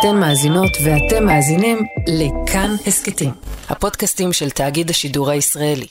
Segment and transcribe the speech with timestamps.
[0.00, 3.30] אתן מאזינות ואתם מאזינים לכאן הסכתים,
[3.68, 5.86] הפודקאסטים של תאגיד השידור הישראלי.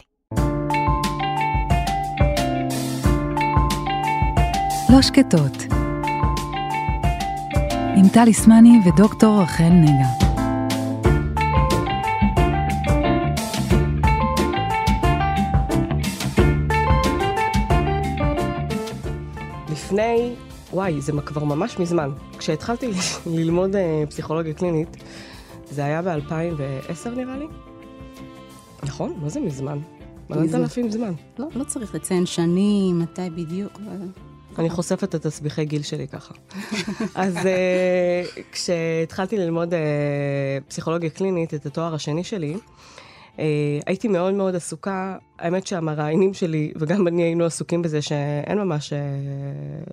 [4.89, 5.63] לא שקטות,
[7.97, 10.27] עם טלי סמני ודוקטור רחל נגה.
[19.71, 20.33] לפני,
[20.77, 22.11] וואי, זה כבר ממש מזמן.
[22.37, 22.91] כשהתחלתי
[23.37, 24.97] ללמוד אה, פסיכולוגיה קלינית,
[25.71, 27.47] זה היה ב-2010 נראה לי.
[28.83, 29.13] נכון?
[29.21, 29.79] מה זה מזמן?
[30.29, 31.13] מלאת אלפים זמן.
[31.39, 33.79] לא, לא צריך לציין שנים, מתי בדיוק.
[34.59, 36.33] אני חושפת את תסביכי גיל שלי ככה.
[37.15, 39.79] אז אה, כשהתחלתי ללמוד אה,
[40.67, 42.57] פסיכולוגיה קלינית, את התואר השני שלי,
[43.85, 48.99] הייתי מאוד מאוד עסוקה, האמת שהמראיינים שלי, וגם אני היינו עסוקים בזה שאין ממש, אה,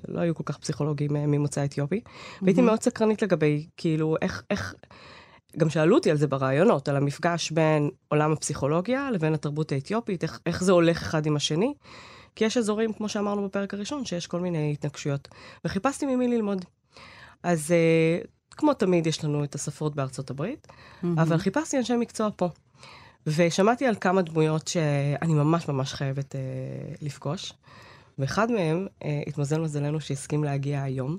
[0.09, 2.01] לא היו כל כך פסיכולוגים אה, ממוצא אתיופי.
[2.43, 4.75] והייתי מאוד סקרנית לגבי, כאילו, איך, איך,
[5.57, 10.41] גם שאלו אותי על זה ברעיונות, על המפגש בין עולם הפסיכולוגיה לבין התרבות האתיופית, איך,
[10.47, 11.75] איך זה הולך אחד עם השני.
[12.37, 15.29] כי יש אזורים, כמו שאמרנו בפרק הראשון, שיש כל מיני התנגשויות.
[15.65, 16.65] וחיפשתי ממי ללמוד.
[17.43, 17.75] אז
[18.51, 20.67] כמו תמיד, יש לנו את הספרות בארצות הברית,
[21.03, 22.49] אבל חיפשתי אנשי מקצוע פה.
[23.27, 26.39] ושמעתי על כמה דמויות שאני ממש ממש חייבת uh,
[27.03, 27.53] לפגוש.
[28.19, 31.17] ואחד מהם, uh, התמזל מזלנו שהסכים להגיע היום.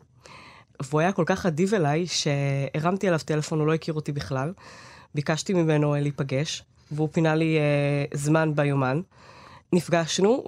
[0.84, 4.54] והוא היה כל כך אדיב אליי, שהרמתי עליו טלפון, הוא לא הכיר אותי בכלל.
[5.16, 7.58] ביקשתי ממנו אה, להיפגש, והוא פינה לי
[8.14, 9.02] uh, זמן ביומן.
[9.74, 10.44] נפגשנו,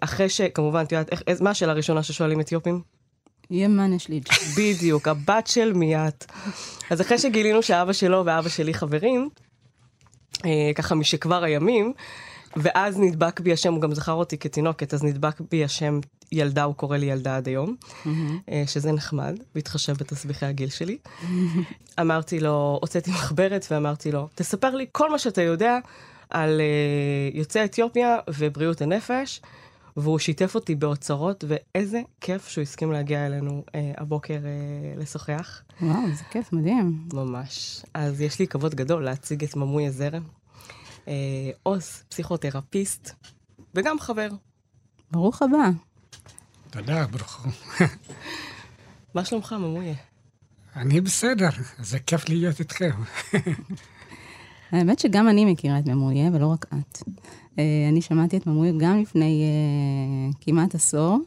[0.00, 0.40] ואחרי ש...
[0.40, 2.82] כמובן, את יודעת, איך- איך- מה השאלה הראשונה ששואלים אתיופים?
[3.50, 4.20] ימן יש לי.
[4.56, 6.26] בדיוק, הבת של מיית.
[6.90, 9.47] אז אחרי שגילינו שאבא שלו ואבא שלי חברים, אה,
[10.74, 11.92] ככה משכבר הימים,
[12.56, 16.00] ואז נדבק בי השם, הוא גם זכר אותי כתינוקת, אז נדבק בי השם
[16.32, 17.76] ילדה, הוא קורא לי ילדה עד היום,
[18.48, 20.98] אה, שזה נחמד, בהתחשב בתסביכי הגיל שלי.
[22.00, 25.78] אמרתי לו, הוצאתי מחברת ואמרתי לו, תספר לי כל מה שאתה יודע
[26.30, 29.40] על אה, יוצאי אתיופיה ובריאות הנפש.
[29.96, 35.62] והוא שיתף אותי באוצרות, ואיזה כיף שהוא הסכים להגיע אלינו אה, הבוקר אה, לשוחח.
[35.82, 37.08] וואו, זה כיף, מדהים.
[37.12, 37.82] ממש.
[37.94, 40.22] אז יש לי כבוד גדול להציג את ממוי הזרם.
[41.08, 43.10] אה, עו"ס, פסיכותרפיסט,
[43.74, 44.28] וגם חבר.
[45.10, 45.70] ברוך הבא.
[46.70, 47.52] תודה, ברוך הוא.
[49.14, 49.94] מה שלומך, ממוי?
[50.76, 51.48] אני בסדר,
[51.78, 52.90] זה כיף להיות איתכם.
[54.72, 57.02] האמת שגם אני מכירה את ממויה, ולא רק את.
[57.58, 61.18] אה, אני שמעתי את ממויה גם לפני אה, כמעט עשור,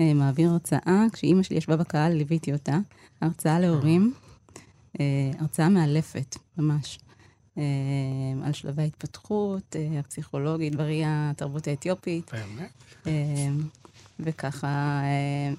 [0.00, 2.78] אה, מעביר הרצאה, כשאימא שלי ישבה בקהל, ליוויתי אותה.
[3.20, 4.14] הרצאה להורים,
[5.00, 6.98] אה, הרצאה מאלפת, ממש.
[7.58, 7.62] אה,
[8.44, 12.30] על שלבי ההתפתחות, אה, הפסיכולוגית בראייה התרבות האתיופית.
[12.32, 12.70] באמת?
[13.06, 13.12] אה,
[14.20, 15.02] וככה,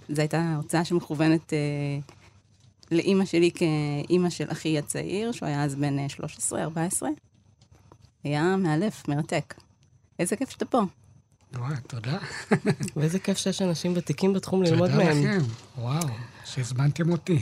[0.10, 1.54] זו הייתה הרצאה שמכוונת
[2.94, 6.06] לאימא שלי כאימא של אחי הצעיר, שהוא היה אז בן אה,
[6.50, 7.06] 13-14.
[8.24, 9.54] היה מאלף, מרתק.
[10.20, 10.82] איזה כיף שאתה פה.
[11.56, 12.18] וואי, תודה.
[12.96, 15.24] ואיזה כיף שיש אנשים ותיקים בתחום ללמוד תודה מהם.
[15.24, 15.40] לכם.
[15.78, 16.08] וואו,
[16.46, 17.40] שהזמנתם אותי.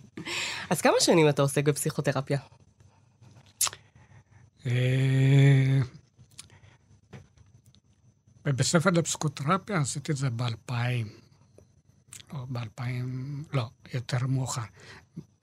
[0.70, 2.38] אז כמה שנים אתה עוסק בפסיכותרפיה?
[4.68, 5.80] אה,
[8.44, 10.72] בבית ספר לפסיקותרפיה עשיתי את זה ב-2000.
[12.32, 12.82] או ב-2000,
[13.52, 14.62] לא, יותר מאוחר.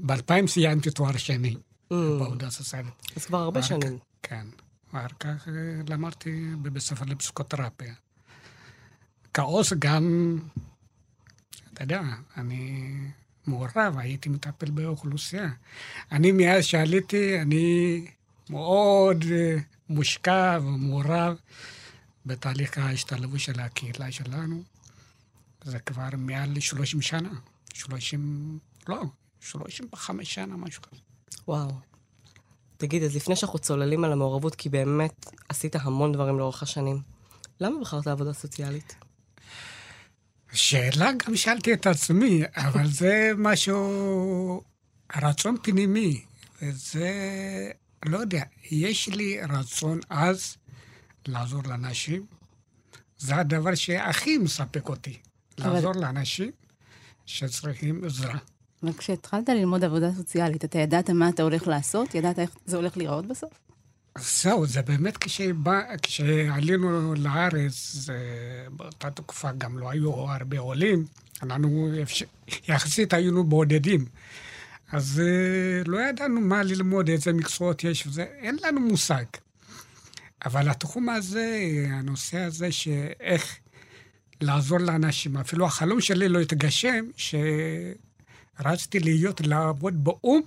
[0.01, 1.55] ב-2000 סיימתי תואר שני
[1.93, 2.93] Mm, בעבודה סוציאלית.
[3.15, 3.97] אז כבר הרבה שנים.
[4.23, 4.47] כן.
[4.93, 5.53] ואחר כך אה,
[5.87, 7.93] למדתי בבית ספר לפסיקותרפיה.
[9.33, 10.37] כעוס גם,
[11.73, 12.01] אתה יודע,
[12.37, 12.93] אני
[13.47, 15.49] מעורב, הייתי מטפל באוכלוסייה.
[16.11, 18.05] אני מאז שעליתי, אני
[18.49, 19.57] מאוד אה,
[19.89, 21.37] מושקע ומעורב
[22.25, 24.63] בתהליך ההשתלבות של הקהילה שלנו.
[25.63, 27.33] זה כבר מעל 30 שנה.
[27.73, 29.01] 30, לא,
[29.39, 31.01] 35 שנה, משהו כזה.
[31.47, 31.71] וואו.
[32.77, 37.01] תגיד, אז לפני שאנחנו צוללים על המעורבות, כי באמת עשית המון דברים לאורך השנים,
[37.59, 38.95] למה בחרת עבודה סוציאלית?
[40.53, 44.61] שאלה גם שאלתי את עצמי, אבל זה משהו,
[45.15, 46.25] רצון פנימי.
[46.61, 47.11] וזה,
[48.05, 48.41] לא יודע,
[48.71, 50.57] יש לי רצון עז
[51.27, 52.25] לעזור לאנשים.
[53.17, 55.17] זה הדבר שהכי מספק אותי,
[55.61, 56.51] אבל- לעזור לאנשים
[57.25, 58.37] שצריכים עזרה.
[58.83, 62.15] וכשהתחלת ללמוד עבודה סוציאלית, אתה ידעת מה אתה הולך לעשות?
[62.15, 63.53] ידעת איך זה הולך להיראות בסוף?
[64.17, 68.17] זהו, זה באמת כשבא, כשעלינו לארץ, זה,
[68.71, 71.05] באותה תקופה גם לא היו הרבה עולים,
[71.43, 71.89] אנחנו
[72.67, 74.05] יחסית היינו בודדים.
[74.91, 79.25] אז אה, לא ידענו מה ללמוד, איזה מקצועות יש וזה, אין לנו מושג.
[80.45, 81.59] אבל התחום הזה,
[81.89, 83.57] הנושא הזה שאיך
[84.41, 87.05] לעזור לאנשים, אפילו החלום שלי לא התגשם,
[88.59, 90.41] רציתי להיות, לעבוד באו"ם,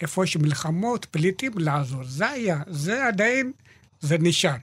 [0.00, 2.04] איפה שמלחמות, פליטים, לעזור.
[2.04, 3.52] זה היה, זה עדיין,
[4.00, 4.56] זה נשאר.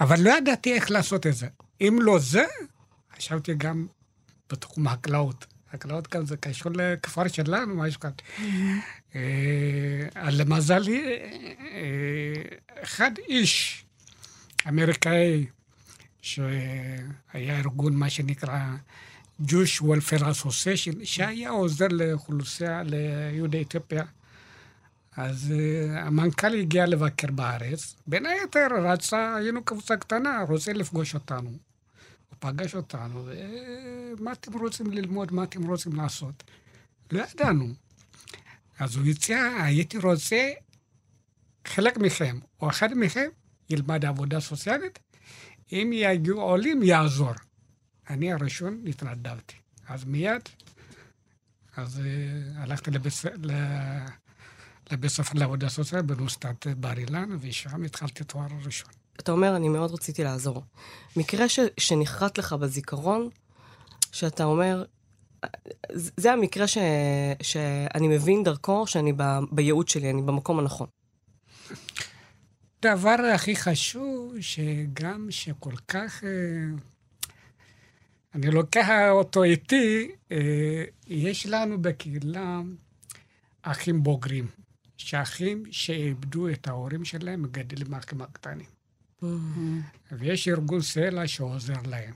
[0.00, 1.46] אבל לא ידעתי איך לעשות את זה.
[1.80, 2.44] אם לא זה,
[3.16, 3.86] חשבתי גם
[4.50, 5.46] בתחום החקלאות.
[5.72, 8.12] חקלאות גם זה קשור לכפר שלנו, משהו כזה.
[9.14, 11.18] אה, למזלי,
[11.60, 12.42] אה,
[12.82, 13.84] אחד איש
[14.68, 15.46] אמריקאי,
[16.22, 18.58] שהיה ארגון, מה שנקרא
[19.42, 24.04] Jewish Welfare Association, שהיה עוזר לאוכלוסייה, ליהודי אתיופיה.
[25.16, 31.67] אז uh, המנכ"ל הגיע לבקר בארץ, בין היתר רצה, היינו קבוצה קטנה, רוצה לפגוש אותנו.
[32.38, 36.44] פגש אותנו, ומה אתם רוצים ללמוד, מה אתם רוצים לעשות?
[37.12, 37.74] לא ידענו.
[38.78, 40.50] אז הוא הציע, הייתי רוצה,
[41.66, 43.28] חלק מכם, או אחד מכם,
[43.70, 44.98] ילמד עבודה סוציאלית,
[45.72, 47.32] אם יגיעו עולים, יעזור.
[48.10, 49.54] אני הראשון התנדבתי.
[49.88, 50.42] אז מיד,
[51.76, 53.12] אז uh, הלכתי לבית,
[54.90, 58.97] לבית ספר לעבודה סוציאלית באוניברסיטת בר אילן, ושם התחלתי תואר ראשון.
[59.20, 60.62] אתה אומר, אני מאוד רציתי לעזור.
[61.16, 63.28] מקרה ש, שנחרט לך בזיכרון,
[64.12, 64.84] שאתה אומר,
[65.92, 66.78] זה המקרה ש,
[67.42, 69.22] שאני מבין דרכו שאני ב,
[69.52, 70.86] בייעוד שלי, אני במקום הנכון.
[72.82, 76.24] דבר הכי חשוב, שגם שכל כך...
[76.24, 76.78] אה,
[78.34, 82.60] אני לוקח אותו איתי, אה, יש לנו בקהילה
[83.62, 84.46] אחים בוגרים,
[84.96, 88.77] שאחים שאיבדו את ההורים שלהם מגדלים אחים הקטנים.
[89.22, 89.24] Mm-hmm.
[90.12, 92.14] ויש ארגון סלע שעוזר להם.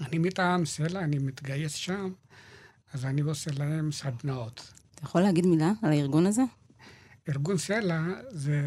[0.00, 2.12] אני מטעם סלע, אני מתגייס שם,
[2.92, 4.72] אז אני עושה להם סדנאות.
[4.94, 6.42] אתה יכול להגיד מילה על הארגון הזה?
[7.28, 8.60] ארגון סלע זה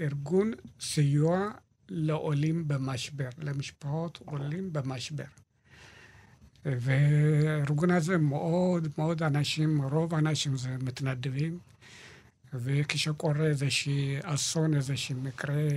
[0.00, 1.50] ארגון סיוע
[1.88, 5.24] לעולים במשבר, למשפחות עולים במשבר.
[6.64, 11.58] והארגון הזה מאוד מאוד אנשים, רוב האנשים זה מתנדבים,
[12.54, 15.68] וכשקורה איזשהי אסון, איזשהו מקרה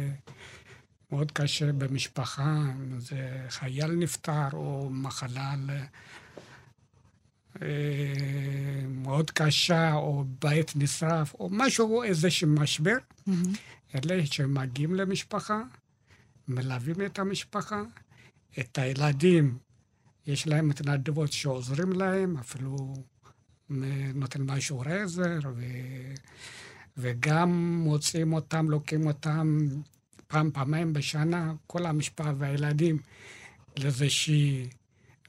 [1.12, 2.63] מאוד קשה במשפחה,
[2.98, 5.56] זה חייל נפטר או מחלה
[7.62, 7.68] אה,
[8.88, 12.96] מאוד קשה, או בית נשרף, או משהו, איזשהו משבר,
[13.30, 13.31] mm-hmm.
[13.96, 15.62] אלה שמגיעים למשפחה,
[16.48, 17.81] מלווים את המשפחה,
[18.60, 19.57] את הילדים
[20.28, 22.94] יש להם מתנדבות שעוזרים להם, אפילו
[24.14, 25.64] נותן משהו עזר, ו...
[26.98, 29.68] וגם מוצאים אותם, לוקחים אותם
[30.31, 32.98] פעם, פעמיים בשנה, כל המשפחה והילדים,
[33.80, 34.68] לאיזושהי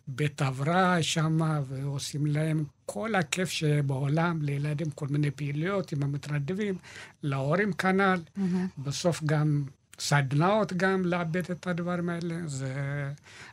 [0.07, 1.39] בית הבראה שם,
[1.69, 6.75] ועושים להם כל הכיף שבעולם, לילדים כל מיני פעילויות עם המתנדבים,
[7.23, 8.21] להורים כנ"ל.
[8.21, 8.41] Mm-hmm.
[8.79, 9.65] בסוף גם
[9.99, 12.35] סדנאות גם לאבד את הדברים האלה.
[12.47, 12.75] זה...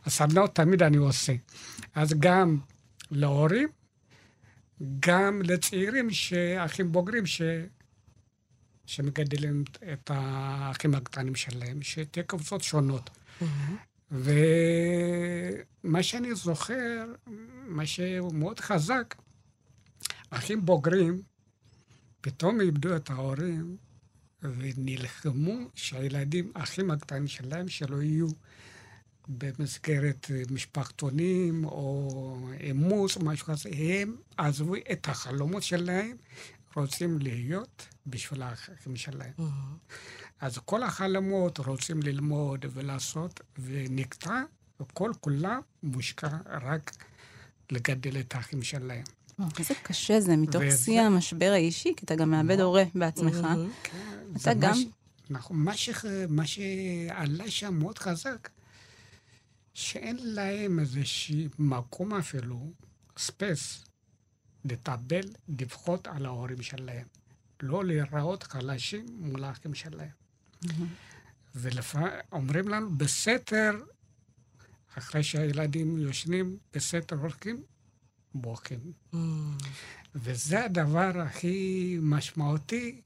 [0.04, 1.32] הסדנאות תמיד אני עושה.
[1.94, 2.58] אז גם
[3.10, 3.68] להורים,
[5.00, 6.08] גם לצעירים,
[6.58, 7.42] אחים בוגרים, ש...
[8.90, 13.10] שמגדלים את האחים הקטנים שלהם, שתהיה קבוצות שונות.
[13.10, 13.44] Mm-hmm.
[15.82, 17.04] ומה שאני זוכר,
[17.66, 19.14] מה שהוא מאוד חזק,
[20.30, 21.22] אחים בוגרים,
[22.20, 23.76] פתאום איבדו את ההורים,
[24.42, 28.28] ונלחמו שהילדים, האחים הקטנים שלהם, שלא יהיו
[29.28, 36.16] במסגרת משפחתונים או אימוץ או משהו כזה, הם עזבו את החלומות שלהם,
[36.76, 39.32] רוצים להיות בשביל האחים שלהם.
[40.40, 44.42] אז כל החלומות רוצים ללמוד ולעשות, ונקטע,
[44.80, 46.28] וכל כולם מושקע
[46.62, 46.90] רק
[47.72, 49.04] לגדל את האחים שלהם.
[49.58, 53.46] איזה קשה זה, מתוך שיא המשבר האישי, כי אתה גם מאבד הורה בעצמך.
[54.36, 54.76] אתה גם...
[55.30, 55.66] נכון,
[56.28, 58.48] מה שעלה שם מאוד חזק,
[59.74, 62.72] שאין להם איזשהו מקום אפילו,
[63.18, 63.84] space,
[64.64, 67.06] להתאבל, לבכות על ההורים שלהם.
[67.62, 70.08] לא להיראות חלשים מול האחים שלהם.
[71.54, 73.72] ולפעמים אומרים לנו, בסתר,
[74.98, 77.62] אחרי שהילדים יושנים, בסתר הולכים,
[78.34, 78.92] בוכים.
[79.12, 79.16] Mm.
[80.14, 83.00] וזה הדבר הכי משמעותי,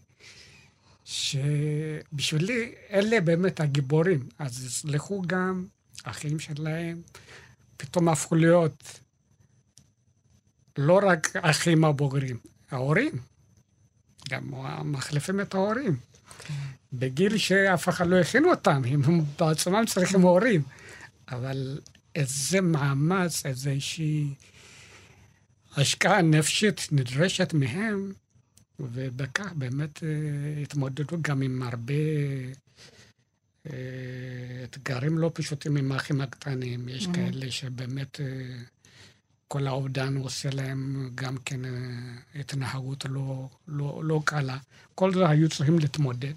[1.05, 4.29] שבשבילי אלה באמת הגיבורים.
[4.39, 5.67] אז יסלחו גם
[6.05, 7.03] אחים שלהם,
[7.77, 9.01] פתאום הפכו להיות
[10.79, 12.39] לא רק אחים הבוגרים,
[12.71, 13.13] ההורים.
[14.31, 14.51] גם
[14.85, 15.97] מחליפים את ההורים.
[16.39, 16.55] כן.
[16.93, 19.03] בגיל שאף אחד לא הכין אותם, הם
[19.39, 20.63] בעצמם צריכים הורים.
[21.29, 21.79] אבל
[22.15, 24.35] איזה מאמץ, איזושהי...
[25.77, 28.13] השקעה נפשית נדרשת מהם,
[28.81, 31.95] ובכך באמת אה, התמודדו גם עם הרבה
[33.67, 36.89] אה, אתגרים לא פשוטים עם האחים הקטנים.
[36.89, 37.15] יש mm-hmm.
[37.15, 38.27] כאלה שבאמת אה,
[39.49, 41.71] כל האובדן עושה להם גם כן אה,
[42.41, 44.59] התנהגות לא, לא, לא קלה.
[44.95, 46.35] כל זה היו צריכים להתמודד.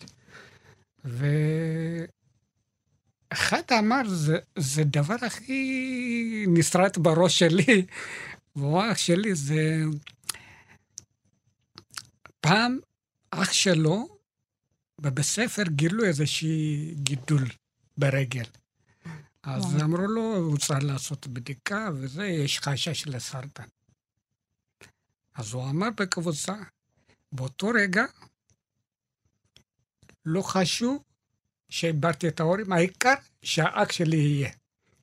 [3.32, 7.86] ואחד אמר, זה, זה דבר הכי נסרט בראש שלי,
[8.92, 9.84] אח שלי, זה...
[12.40, 12.80] פעם
[13.32, 14.18] אח שלו,
[15.02, 17.44] בבית ספר גילו איזושהי גידול
[17.98, 18.44] ברגל.
[19.48, 19.86] אז וואו.
[19.86, 23.68] אמרו לו, הוא צריך לעשות בדיקה, וזה, יש חשש לסרטן.
[25.36, 26.56] אז הוא אמר בקבוצה,
[27.32, 28.06] באותו רגע,
[30.26, 31.04] לא חשוב
[31.70, 34.50] שאיבדתי את ההורים, העיקר שהאח שלי יהיה.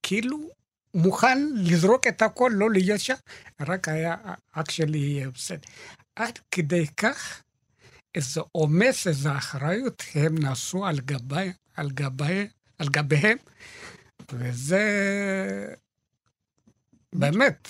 [0.02, 0.48] כאילו,
[0.94, 3.14] מוכן לזרוק את הכל, לא להיות שם,
[3.60, 4.16] רק היה,
[4.52, 5.68] האח שלי יהיה בסדר.
[6.16, 7.42] עד כדי כך,
[8.14, 12.48] איזה עומס, איזו אחריות הם נשאו על גבי, על גבי,
[12.78, 13.38] על גביהם,
[14.32, 14.84] וזה
[17.14, 17.68] באמת,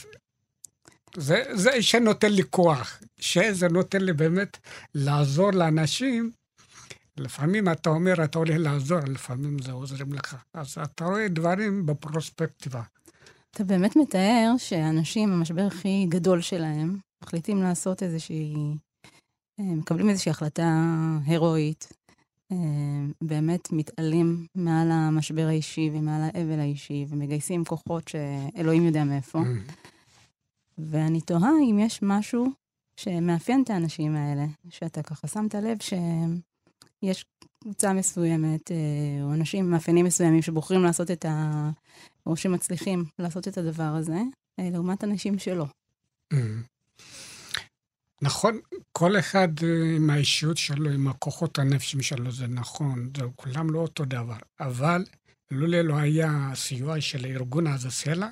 [1.16, 4.56] זה, זה שנותן לי כוח, שזה נותן לי באמת
[4.94, 6.30] לעזור לאנשים.
[7.16, 10.36] לפעמים אתה אומר, אתה הולך לעזור, לפעמים זה עוזרים לך.
[10.54, 12.82] אז אתה רואה דברים בפרוספקטיבה.
[13.50, 18.54] אתה באמת מתאר שאנשים, המשבר הכי גדול שלהם, מחליטים לעשות איזושהי...
[19.60, 20.82] אה, מקבלים איזושהי החלטה
[21.26, 21.92] הירואית,
[23.20, 29.40] באמת מתעלים מעל המשבר האישי ומעל האבל האישי, ומגייסים כוחות שאלוהים יודע מאיפה.
[30.78, 32.46] ואני תוהה אם יש משהו
[32.96, 35.78] שמאפיין את האנשים האלה, שאתה ככה שמת לב
[37.02, 37.24] שיש
[37.62, 38.76] קבוצה מסוימת, אה,
[39.22, 41.70] או אנשים מאפיינים מסוימים שבוחרים לעשות את ה...
[42.26, 44.22] או שמצליחים לעשות את הדבר הזה,
[44.58, 45.66] אה, לעומת אנשים שלא.
[48.24, 48.60] נכון,
[48.92, 53.78] כל אחד אה, עם האישיות שלו, עם הכוחות הנפשיים שלו, זה נכון, זה כולם לא
[53.78, 54.36] אותו דבר.
[54.60, 55.04] אבל
[55.50, 58.28] לולא לא היה סיוע של הארגון הזה, סלע,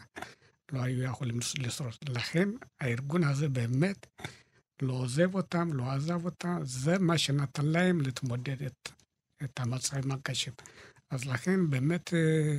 [0.72, 1.92] לא היו יכולים לשרוד.
[2.08, 2.48] לכן
[2.80, 4.06] הארגון הזה באמת
[4.82, 8.88] לא עוזב אותם, לא עזב אותם, זה מה שנתן להם להתמודד את,
[9.44, 10.52] את המצבים הקשים.
[11.10, 12.58] אז לכן באמת אה,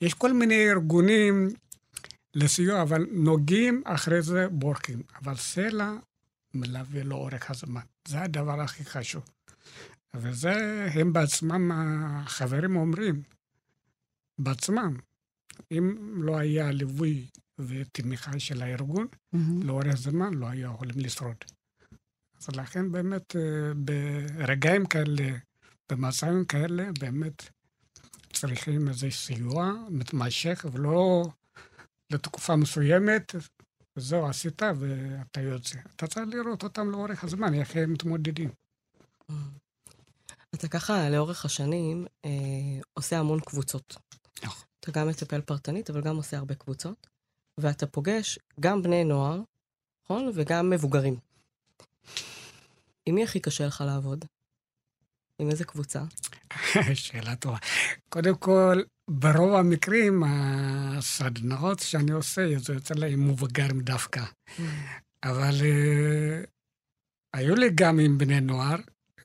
[0.00, 1.48] יש כל מיני ארגונים
[2.34, 5.02] לסיוע, אבל נוגעים, אחרי זה בורחים.
[5.22, 5.92] אבל סלע
[6.54, 7.80] מלווה לאורך הזמן.
[8.08, 9.22] זה הדבר הכי חשוב.
[10.14, 13.22] וזה הם בעצמם, החברים אומרים,
[14.38, 14.96] בעצמם,
[15.70, 17.26] אם לא היה ליווי
[17.58, 19.62] ותמיכה של הארגון, מהמם.
[19.62, 21.36] לאורך זמן לא היו יכולים לשרוד.
[22.38, 25.30] אז לכן באמת, אה, ברגעים כאלה,
[25.92, 27.42] במצבים כאלה, באמת
[28.32, 31.24] צריכים איזה סיוע מתמשך, ולא
[32.10, 33.34] לתקופה מסוימת,
[33.96, 35.78] וזהו, עשית ואתה יוצא.
[35.96, 38.50] אתה צריך לראות אותם לאורך הזמן, איך הם מתמודדים.
[40.54, 42.30] אתה ככה, לאורך השנים, אה,
[42.94, 43.96] עושה המון קבוצות.
[44.42, 44.64] נכון.
[44.80, 47.06] אתה גם מטפל פרטנית, אבל גם עושה הרבה קבוצות,
[47.58, 49.40] ואתה פוגש גם בני נוער,
[50.04, 50.30] נכון?
[50.34, 51.16] וגם מבוגרים.
[53.06, 54.24] עם מי הכי קשה לך לעבוד?
[55.40, 56.02] עם איזה קבוצה?
[56.94, 57.58] שאלה טובה.
[58.08, 64.22] קודם כל, ברוב המקרים, הסדנאות שאני עושה, זה יוצא להם מבוגרים דווקא.
[65.24, 66.42] אבל אה,
[67.36, 68.76] היו לי גם עם בני נוער,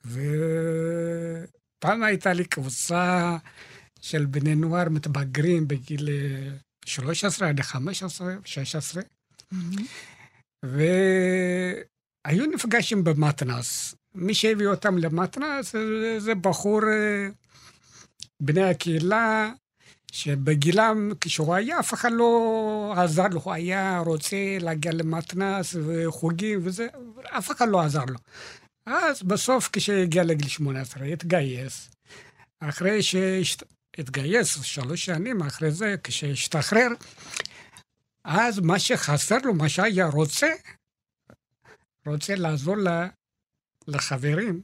[0.04, 3.36] ופעם הייתה לי קבוצה
[4.00, 6.50] של בני נוער מתבגרים בגיל אה,
[6.84, 9.02] 13 עד 15, 16,
[10.62, 13.94] והיו נפגשים במתנ"ס.
[14.16, 17.28] מי שהביא אותם למתנ"ס זה, זה בחור, אה,
[18.42, 19.50] בני הקהילה,
[20.12, 26.86] שבגילם, כשהוא היה, אף אחד לא עזר לו, הוא היה רוצה להגיע למתנ"ס וחוגים וזה,
[27.38, 28.18] אף אחד לא עזר לו.
[28.86, 31.90] אז בסוף, כשהגיע לגיל 18, התגייס.
[32.60, 36.88] אחרי שהתגייס, שלוש שנים אחרי זה, כשהשתחרר,
[38.24, 40.48] אז מה שחסר לו, מה שהיה רוצה,
[42.06, 43.06] רוצה לעזור ל-
[43.88, 44.62] לחברים,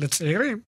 [0.00, 0.60] לצעירים,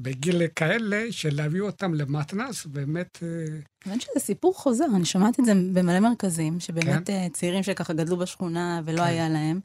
[0.00, 3.18] בגיל כאלה, של להביא אותם למתנ"ס, באמת...
[3.22, 7.12] אה, האמת שזה סיפור חוזר, אני שומעת את זה במלא מרכזים, שבאמת כן.
[7.12, 9.04] אה, צעירים שככה גדלו בשכונה ולא כן.
[9.04, 9.60] היה להם,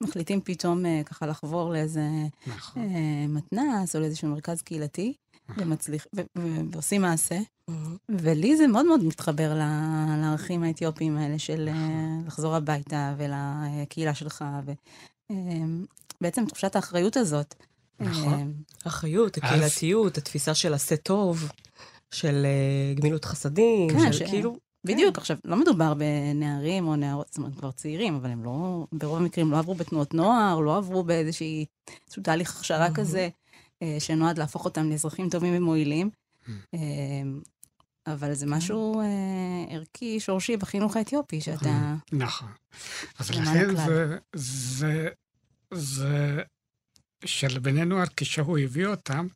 [0.00, 2.02] מחליטים פתאום אה, ככה לחבור לאיזה
[2.46, 2.82] נכון.
[2.82, 5.14] אה, מתנ"ס או לאיזשהו מרכז קהילתי,
[5.56, 7.38] ומצליח, ו- ו- ועושים מעשה.
[8.08, 9.54] ולי זה מאוד מאוד מתחבר
[10.22, 14.44] לערכים האתיופיים האלה של אה, לחזור הביתה ולקהילה שלך,
[15.30, 17.54] ובעצם תחושת האחריות הזאת.
[18.00, 18.32] נכון.
[18.32, 21.48] אה, אחריות, הקהילתיות, התפיסה של עשה טוב,
[22.10, 24.56] של אה, גמילות חסדים, כן, של כאילו...
[24.84, 29.16] בדיוק, עכשיו, לא מדובר בנערים או נערות, זאת אומרת, כבר צעירים, אבל הם לא, ברוב
[29.16, 31.64] המקרים לא עברו בתנועות נוער, לא עברו באיזשהי,
[32.06, 33.28] איזשהו תהליך הכשרה כזה,
[33.82, 36.10] אה, שנועד להפוך אותם לאזרחים טובים ומועילים.
[38.06, 39.06] אבל זה משהו אה,
[39.68, 41.94] ערכי, שורשי בחינוך האתיופי, שאתה...
[42.12, 42.52] נכון.
[43.18, 43.76] אז למען לכן.
[43.76, 45.08] זה, זה,
[45.74, 46.42] זה
[47.24, 49.26] של בני נוער, כשהוא הביא אותם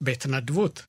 [0.00, 0.84] בהתנדבות.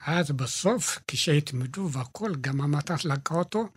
[0.00, 3.68] אז בסוף, כשהתמדו והכול, גם המטח לקח אותו,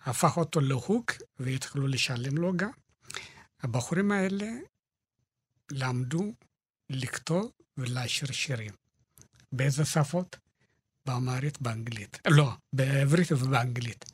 [0.00, 2.70] הפך אותו להוק, והתחילו לשלם לו גם.
[3.62, 4.46] הבחורים האלה
[5.70, 6.32] למדו
[6.90, 8.72] לכתוב ולשיר שירים.
[9.52, 10.36] באיזה שפות?
[11.06, 12.18] באמרית, באנגלית.
[12.26, 14.04] לא, בעברית ובאנגלית.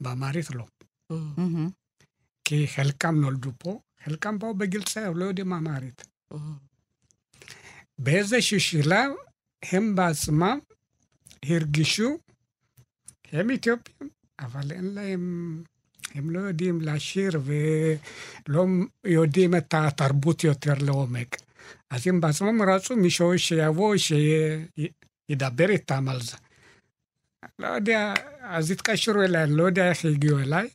[0.00, 0.66] באמרית לא.
[1.10, 1.70] מהמם.
[2.44, 6.06] כי חלקם נולדו פה, חלקם באו בגיל צעיר, לא יודעים אמרית.
[7.98, 9.10] באיזשהו שלב
[9.62, 10.58] הם בעצמם
[11.44, 12.18] הרגישו,
[13.32, 15.62] הם אתיופים, אבל אין להם,
[16.14, 17.40] הם לא יודעים לשיר
[18.48, 18.66] ולא
[19.04, 21.36] יודעים את התרבות יותר לעומק.
[21.90, 23.94] אז הם בעצמם רצו מישהו שיבוא,
[25.30, 26.36] שידבר איתם על זה.
[27.58, 30.68] לא יודע, אז התקשרו אליי, אני לא יודע איך הגיעו אליי.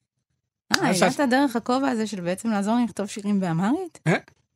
[0.81, 3.99] אה, הגעת דרך הכובע הזה של בעצם לעזור להם לכתוב שירים באמרית?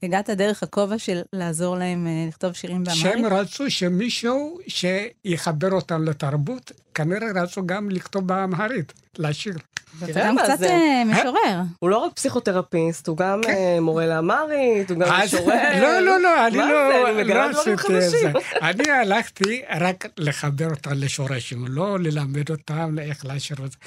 [0.03, 3.31] הגעת דרך הכובע של לעזור להם אה, לכתוב שירים שהם באמרית?
[3.47, 9.53] רצו שמישהו שיחבר אותם לתרבות, כנראה רצו גם לכתוב באמהרית, לשיר.
[9.99, 10.69] ואתה תראה גם קצת זה.
[10.69, 11.61] אה, משורר.
[11.79, 15.81] הוא לא רק פסיכותרפיסט, הוא גם אה, מורה לאמרית, הוא גם אז- משורר.
[15.81, 17.09] לא, לא, לא, אני מה לא זה?
[17.09, 18.17] אני מגלה לא דברים עשיתי את זה.
[18.17, 18.33] חדשים.
[18.69, 23.77] אני הלכתי רק לחבר אותם לשורשים, לא ללמד אותם איך לשיר וזה.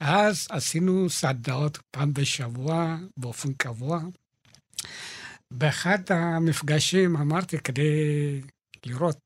[0.00, 4.00] אז עשינו סדנאות פעם בשבוע, באופן קבוע.
[5.58, 8.40] באחד המפגשים אמרתי, כדי
[8.86, 9.18] לראות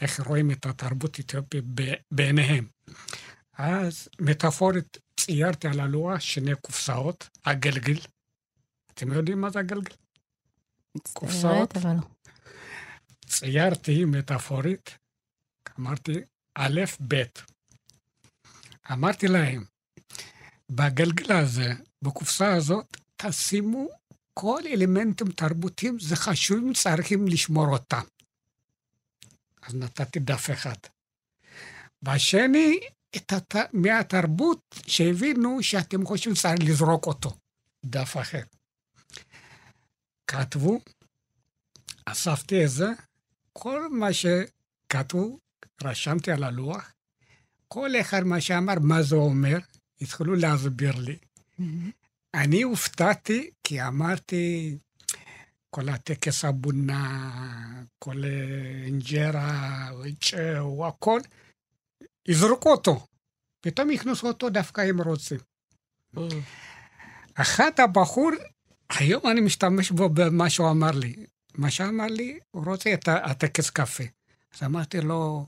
[0.00, 1.64] איך רואים את התרבות האתיופית
[2.10, 2.66] בעיניהם.
[3.58, 8.00] אז מטאפורית ציירתי על הלוח שני קופסאות, הגלגל.
[8.94, 9.94] אתם יודעים מה זה הגלגל?
[11.12, 11.76] קופסאות?
[11.76, 12.02] אבל לא.
[13.26, 14.98] ציירתי מטאפורית,
[15.78, 16.12] אמרתי
[16.54, 17.22] א', ב'.
[18.92, 19.64] אמרתי להם,
[20.70, 23.99] בגלגל הזה, בקופסה הזאת, תשימו
[24.34, 28.02] כל אלמנטים תרבותיים, זה חשובים, צריכים לשמור אותם.
[29.62, 30.76] אז נתתי דף אחד.
[32.02, 32.80] והשני,
[33.16, 33.54] את הת...
[33.72, 37.36] מהתרבות שהבינו שאתם חושבים שצריך לזרוק אותו.
[37.84, 38.42] דף אחר.
[40.26, 40.80] כתבו,
[42.04, 42.88] אספתי את זה,
[43.52, 45.38] כל מה שכתבו,
[45.82, 46.92] רשמתי על הלוח,
[47.68, 49.58] כל אחד מה שאמר, מה זה אומר,
[50.00, 51.16] התחילו להסביר לי.
[52.34, 54.78] אני הופתעתי, כי אמרתי,
[55.70, 57.30] כל הטקס הבונה,
[57.98, 59.90] כל אה, אינג'רה,
[60.20, 61.20] צ'או, הכל,
[62.28, 63.06] יזרקו אותו.
[63.60, 65.38] פתאום יכנסו אותו דווקא אם רוצים.
[67.34, 68.30] אחד הבחור,
[68.90, 71.26] היום אני משתמש בו במה שהוא אמר לי.
[71.54, 74.04] מה שאמר לי, הוא רוצה את הטקס קפה.
[74.54, 75.46] אז אמרתי לו,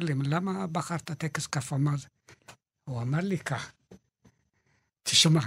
[0.00, 2.06] לי, למה בחרת טקס קפה, מה זה?
[2.84, 3.72] הוא אמר לי כך,
[5.02, 5.40] תשמע,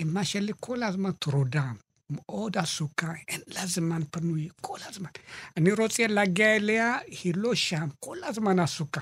[0.00, 1.64] אמא שלי כל הזמן טרודה,
[2.10, 5.10] מאוד עסוקה, אין לה זמן פנוי, כל הזמן.
[5.56, 9.00] אני רוצה להגיע אליה, היא לא שם, כל הזמן עסוקה.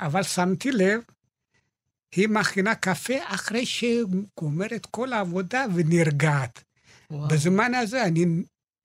[0.00, 1.00] אבל שמתי לב,
[2.14, 4.04] היא מכינה קפה אחרי שהיא
[4.40, 6.64] גומרת כל העבודה ונרגעת.
[7.10, 7.28] וואו.
[7.28, 8.26] בזמן הזה אני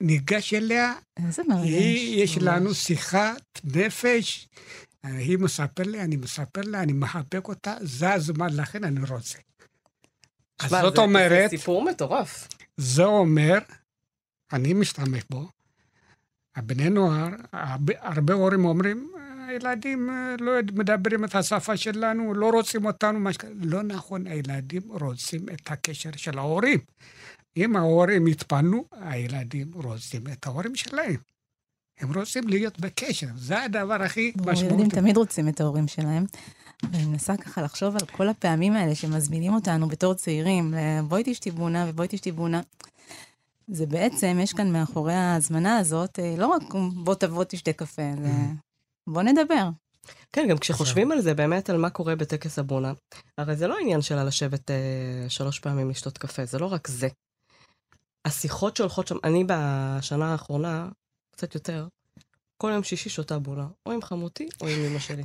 [0.02, 0.94] ניגש אליה,
[1.28, 1.70] איזה מרגש.
[1.70, 2.38] היא, יש.
[2.38, 4.48] לנו שיחת נפש,
[5.04, 9.38] היא מספר לי, אני מספר לה, אני מחבק אותה, זה הזמן, לכן אני רוצה.
[10.60, 12.48] אז זאת זה- אומרת, זה סיפור מטורף.
[12.78, 13.58] זה אומר,
[14.54, 15.48] אני משתמש בו,
[16.56, 17.28] הבני נוער,
[18.02, 19.12] הרבה, הורים אומרים,
[19.48, 23.38] הילדים אה, לא מדברים את השפה שלנו, לא רוצים אותנו, מה ש...
[23.62, 26.80] לא נכון, הילדים רוצים את הקשר של ההורים.
[27.58, 31.15] אם ההורים יתפנו, הילדים רוצים את ההורים שלהם.
[32.00, 34.89] הם רוצים להיות בקשר, זה הדבר הכי ילדים משמעותי.
[34.95, 36.26] תמיד רוצים את ההורים שלהם.
[36.84, 40.74] ואני מנסה ככה לחשוב על כל הפעמים האלה שמזמינים אותנו בתור צעירים,
[41.08, 42.62] בואי תשתי בונה ובואי תשתי בונה.
[43.72, 46.62] זה בעצם, יש כאן מאחורי ההזמנה הזאת, אה, לא רק
[47.04, 48.32] בוא תבוא תשתה קפה, זה
[49.08, 49.70] בוא נדבר.
[50.34, 52.94] כן, גם כשחושבים על זה, באמת על מה קורה בטקס הבונה,
[53.38, 57.08] הרי זה לא עניין שלה לשבת אה, שלוש פעמים לשתות קפה, זה לא רק זה.
[58.26, 60.89] השיחות שהולכות שם, אני בשנה האחרונה,
[61.32, 61.88] קצת יותר,
[62.58, 65.24] כל יום שישי שותה בונה, או עם חמותי או עם אמא שלי.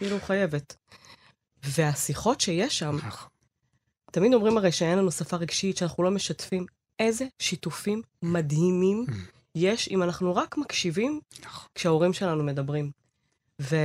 [0.00, 0.76] כאילו חייבת.
[1.64, 3.28] והשיחות שיש שם, נכון.
[4.12, 6.66] תמיד אומרים הרי שאין לנו שפה רגשית, שאנחנו לא משתפים.
[6.98, 9.06] איזה שיתופים מדהימים
[9.54, 11.68] יש אם אנחנו רק מקשיבים נכון.
[11.74, 12.90] כשההורים שלנו מדברים.
[13.60, 13.76] ו,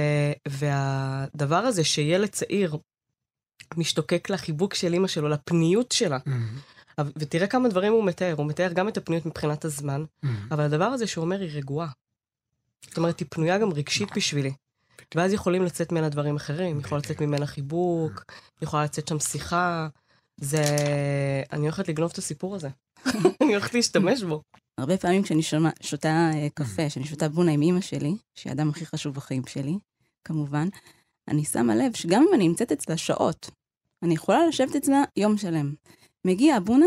[0.47, 2.77] והדבר הזה שילד צעיר
[3.77, 6.17] משתוקק לחיבוק של אימא שלו, לפניות שלה,
[6.97, 10.03] אבל- ותראה כמה דברים הוא מתאר, הוא מתאר גם את הפניות מבחינת הזמן,
[10.51, 11.87] אבל הדבר הזה שהוא אומר היא רגועה.
[12.87, 14.53] זאת אומרת, היא פנויה גם רגשית בשבילי.
[15.15, 18.25] ואז יכולים לצאת ממנה דברים אחרים, יכול לצאת ממנה חיבוק,
[18.61, 19.87] יכולה לצאת שם שיחה.
[20.37, 20.63] זה...
[21.51, 22.69] אני הולכת לגנוב את הסיפור הזה.
[23.41, 24.41] אני הולכת להשתמש בו.
[24.77, 28.69] הרבה פעמים כשאני שומע, שותה אה, קפה, כשאני שותה בונה עם אימא שלי, שהיא האדם
[28.69, 29.77] הכי חשוב בחיים שלי,
[30.23, 30.67] כמובן,
[31.27, 33.51] אני שמה לב שגם אם אני נמצאת אצלה שעות,
[34.03, 35.73] אני יכולה לשבת אצלה יום שלם.
[36.25, 36.85] מגיע הבונה,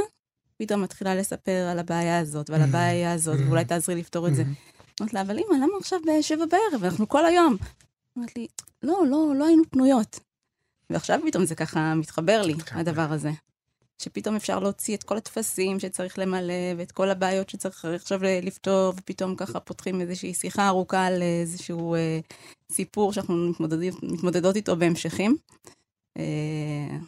[0.56, 4.42] פתאום מתחילה לספר על הבעיה הזאת ועל הבעיה הזאת, ואולי תעזרי לפתור את זה.
[5.00, 6.84] אמרתי לה, אבל אימא, למה עכשיו בשבע בערב?
[6.84, 7.56] אנחנו כל היום.
[8.18, 8.46] אמרת לי,
[8.82, 10.20] לא, לא, לא היינו פנויות.
[10.90, 13.30] ועכשיו פתאום זה ככה מתחבר לי, הדבר הזה.
[14.02, 19.36] שפתאום אפשר להוציא את כל הטפסים שצריך למלא, ואת כל הבעיות שצריך עכשיו לפתור, ופתאום
[19.36, 22.20] ככה פותחים איזושהי שיחה ארוכה על איזשהו אה,
[22.72, 25.36] סיפור שאנחנו מתמודדים, מתמודדות איתו בהמשכים.
[26.18, 26.98] אה,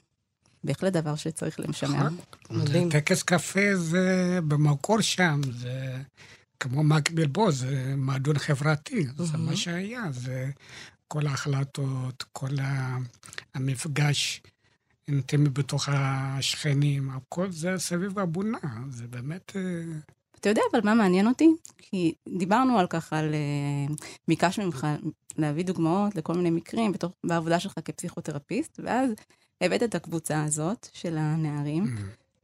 [0.64, 2.08] בהחלט דבר שצריך למשמר.
[2.50, 2.90] מדהים.
[2.90, 5.96] טקס קפה זה במקור שם, זה
[6.60, 10.50] כמו מקביל בו, זה מועדון חברתי, זה מה שהיה, זה
[11.12, 12.48] כל ההחלטות, כל
[13.54, 14.42] המפגש
[15.08, 19.52] אינטימי בתוך השכנים, הכל זה סביב הבונה, זה באמת...
[20.40, 21.48] אתה יודע אבל מה מעניין אותי?
[21.78, 23.34] כי דיברנו על ככה, על...
[24.28, 24.86] ביקשנו ממך
[25.36, 29.10] להביא דוגמאות לכל מיני מקרים בתוך, בעבודה שלך כפסיכותרפיסט, ואז
[29.60, 31.96] הבאת את הקבוצה הזאת של הנערים.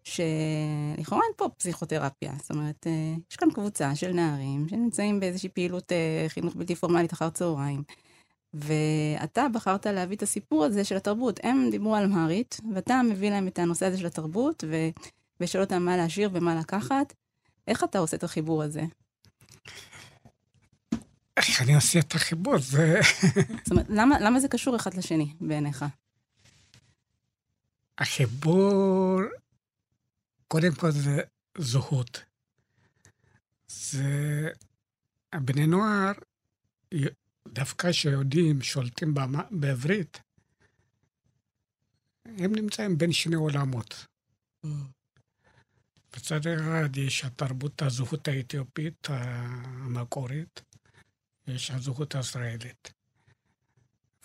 [0.04, 2.32] שלכאורה אין פה פסיכותרפיה.
[2.38, 2.86] זאת אומרת,
[3.30, 5.92] יש כאן קבוצה של נערים שנמצאים באיזושהי פעילות
[6.28, 7.82] חינוך בלתי פורמלית אחר צהריים.
[8.56, 11.40] ואתה בחרת להביא את הסיפור הזה של התרבות.
[11.42, 14.76] הם דיברו על אמהרית, ואתה מביא להם את הנושא הזה של התרבות, ו...
[15.40, 17.12] ושואל אותם מה להשאיר ומה לקחת.
[17.68, 18.82] איך אתה עושה את החיבור הזה?
[21.36, 22.58] איך אני עושה את החיבור?
[22.58, 23.00] זה...
[23.64, 25.84] זאת אומרת, למה, למה זה קשור אחד לשני בעיניך?
[27.98, 29.20] החיבור,
[30.48, 31.22] קודם כל זה
[31.58, 32.22] זהות.
[33.68, 34.48] זה...
[35.32, 36.12] הבני נוער
[37.56, 39.14] דווקא שיודעים, שולטים
[39.50, 40.20] בעברית,
[42.24, 44.06] הם נמצאים בין שני עולמות.
[44.64, 44.68] Mm.
[46.12, 50.62] בצד אחד יש התרבות, הזהות האתיופית המקורית,
[51.46, 52.92] יש הזהות הישראלית.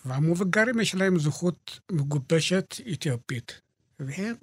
[0.04, 3.60] והמבוגרים יש להם זהות מגובשת אתיופית,
[3.98, 4.36] והם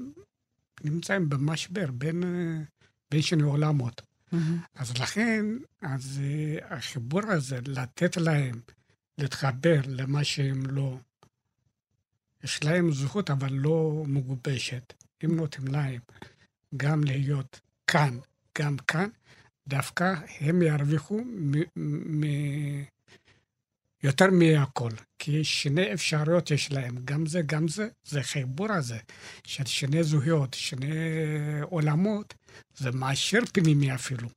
[0.84, 2.24] נמצאים במשבר בין,
[3.12, 4.02] בין שני עולמות.
[4.02, 4.36] Mm-hmm.
[4.76, 5.46] אז לכן,
[5.82, 8.62] אז uh, החיבור הזה, לתת להם
[9.20, 10.98] להתחבר למה שהם לא...
[12.44, 14.94] יש להם זכות, אבל לא מגובשת.
[15.26, 16.00] אם נותנים להם
[16.78, 18.20] גם להיות כאן,
[18.58, 19.10] גם כאן,
[19.68, 22.84] דווקא הם ירוויחו מ- מ-
[24.04, 24.92] יותר מהכל.
[25.20, 28.98] כי שני אפשרויות יש להם, גם זה, גם זה, זה חיבור הזה
[29.48, 30.96] של שני זהויות, שני
[31.62, 32.34] עולמות,
[32.78, 34.30] זה מעשיר פנימי אפילו.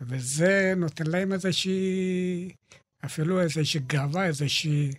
[0.00, 2.52] וזה נותן להם איזושהי,
[3.04, 4.92] אפילו איזושהי גאווה, איזושהי...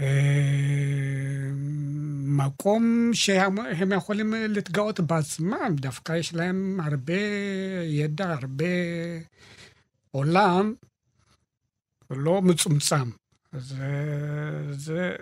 [0.00, 1.50] אה,
[2.26, 7.22] מקום שהם יכולים להתגאות בעצמם, דווקא יש להם הרבה
[7.84, 8.64] ידע, הרבה
[10.10, 10.74] עולם
[12.10, 13.10] לא מצומצם.
[13.52, 13.86] זה,
[14.70, 15.16] זה...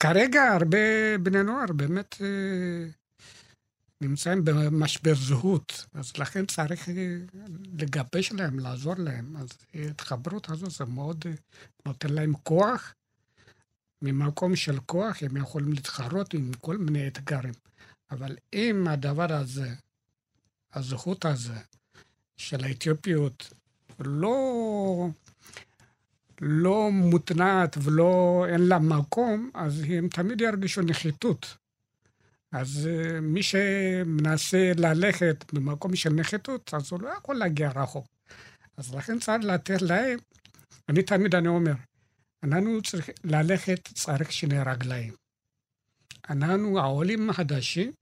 [0.00, 0.78] כרגע הרבה
[1.22, 2.26] בני נוער באמת אה,
[4.00, 7.16] נמצאים במשבר זהות, אז לכן צריך אה,
[7.78, 9.36] לגבש להם, לעזור להם.
[9.36, 11.32] אז ההתחברות הזו זה מאוד אה,
[11.86, 12.94] נותן להם כוח.
[14.02, 17.54] ממקום של כוח הם יכולים להתחרות עם כל מיני אתגרים.
[18.10, 19.74] אבל אם הדבר הזה,
[20.74, 21.58] הזכות הזה
[22.36, 23.52] של האתיופיות,
[24.00, 25.08] לא,
[26.40, 31.56] לא מותנעת ולא אין לה מקום, אז הם תמיד ירגישו נחיתות.
[32.52, 38.06] אז אה, מי שמנסה ללכת במקום של נחיתות, אז הוא לא יכול להגיע רחוק.
[38.76, 40.18] אז לכן צריך לתת להם,
[40.88, 41.74] אני תמיד אני אומר,
[42.42, 45.12] אנחנו צריכים ללכת, צריך שני רגליים.
[46.30, 47.92] אנחנו, העולים החדשים,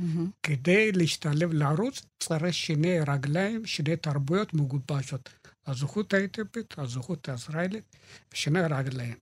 [0.00, 0.02] mm-hmm.
[0.42, 5.28] כדי להשתלב לערוץ, צריך שני רגליים, שני תרבויות מגובשות.
[5.66, 7.84] הזכות האתיופית, הזכות הישראלית,
[8.32, 9.14] ושני רגליים.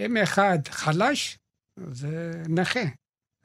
[0.00, 1.38] אם אחד חלש,
[1.90, 2.80] זה נכה.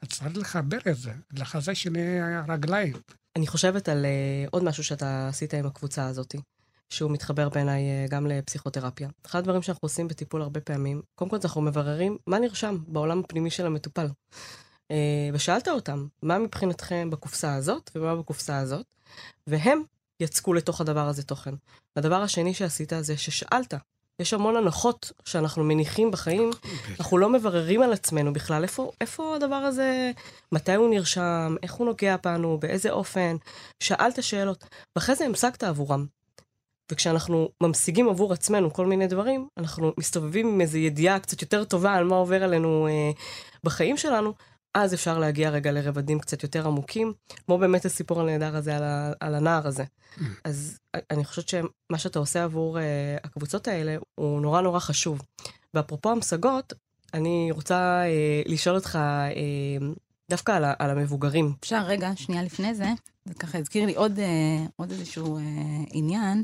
[0.04, 2.94] אז צריך לחבר את זה, לחזק שני רגליים.
[3.36, 6.36] אני חושבת על uh, עוד משהו שאתה עשית עם הקבוצה הזאת,
[6.89, 9.10] שהוא מתחבר בעיניי uh, גם לפסיכותרפיה.
[9.26, 13.50] אחד הדברים שאנחנו עושים בטיפול הרבה פעמים, קודם כל אנחנו מבררים מה נרשם בעולם הפנימי
[13.50, 14.08] של המטופל.
[14.08, 14.96] Uh,
[15.34, 18.86] ושאלת אותם, מה מבחינתכם בקופסה הזאת ומה בקופסה הזאת,
[19.48, 19.84] והם
[20.20, 21.54] יצקו לתוך הדבר הזה תוכן.
[21.96, 23.74] והדבר השני שעשית זה ששאלת,
[24.19, 26.49] יש המון הנחות שאנחנו מניחים בחיים,
[26.99, 30.12] אנחנו לא מבררים על עצמנו בכלל איפה, איפה הדבר הזה,
[30.52, 33.36] מתי הוא נרשם, איך הוא נוגע בנו, באיזה אופן.
[33.84, 36.06] שאלת שאלות, ואחרי זה המשגת עבורם.
[36.91, 41.93] וכשאנחנו ממשיגים עבור עצמנו כל מיני דברים, אנחנו מסתובבים עם איזו ידיעה קצת יותר טובה
[41.93, 43.12] על מה עובר עלינו אה,
[43.63, 44.34] בחיים שלנו,
[44.73, 47.13] אז אפשר להגיע רגע לרבדים קצת יותר עמוקים,
[47.45, 49.83] כמו באמת הסיפור הנהדר הזה על, ה, על הנער הזה.
[49.83, 50.21] Mm.
[50.43, 50.79] אז
[51.12, 52.81] אני חושבת שמה שאתה עושה עבור uh,
[53.23, 55.21] הקבוצות האלה הוא נורא נורא חשוב.
[55.73, 56.73] ואפרופו המשגות,
[57.13, 58.99] אני רוצה uh, לשאול אותך
[59.31, 59.83] uh,
[60.29, 61.53] דווקא על, על המבוגרים.
[61.59, 62.88] אפשר רגע, שנייה לפני זה,
[63.25, 65.41] זה ככה הזכיר לי עוד, uh, עוד איזשהו uh,
[65.91, 66.43] עניין,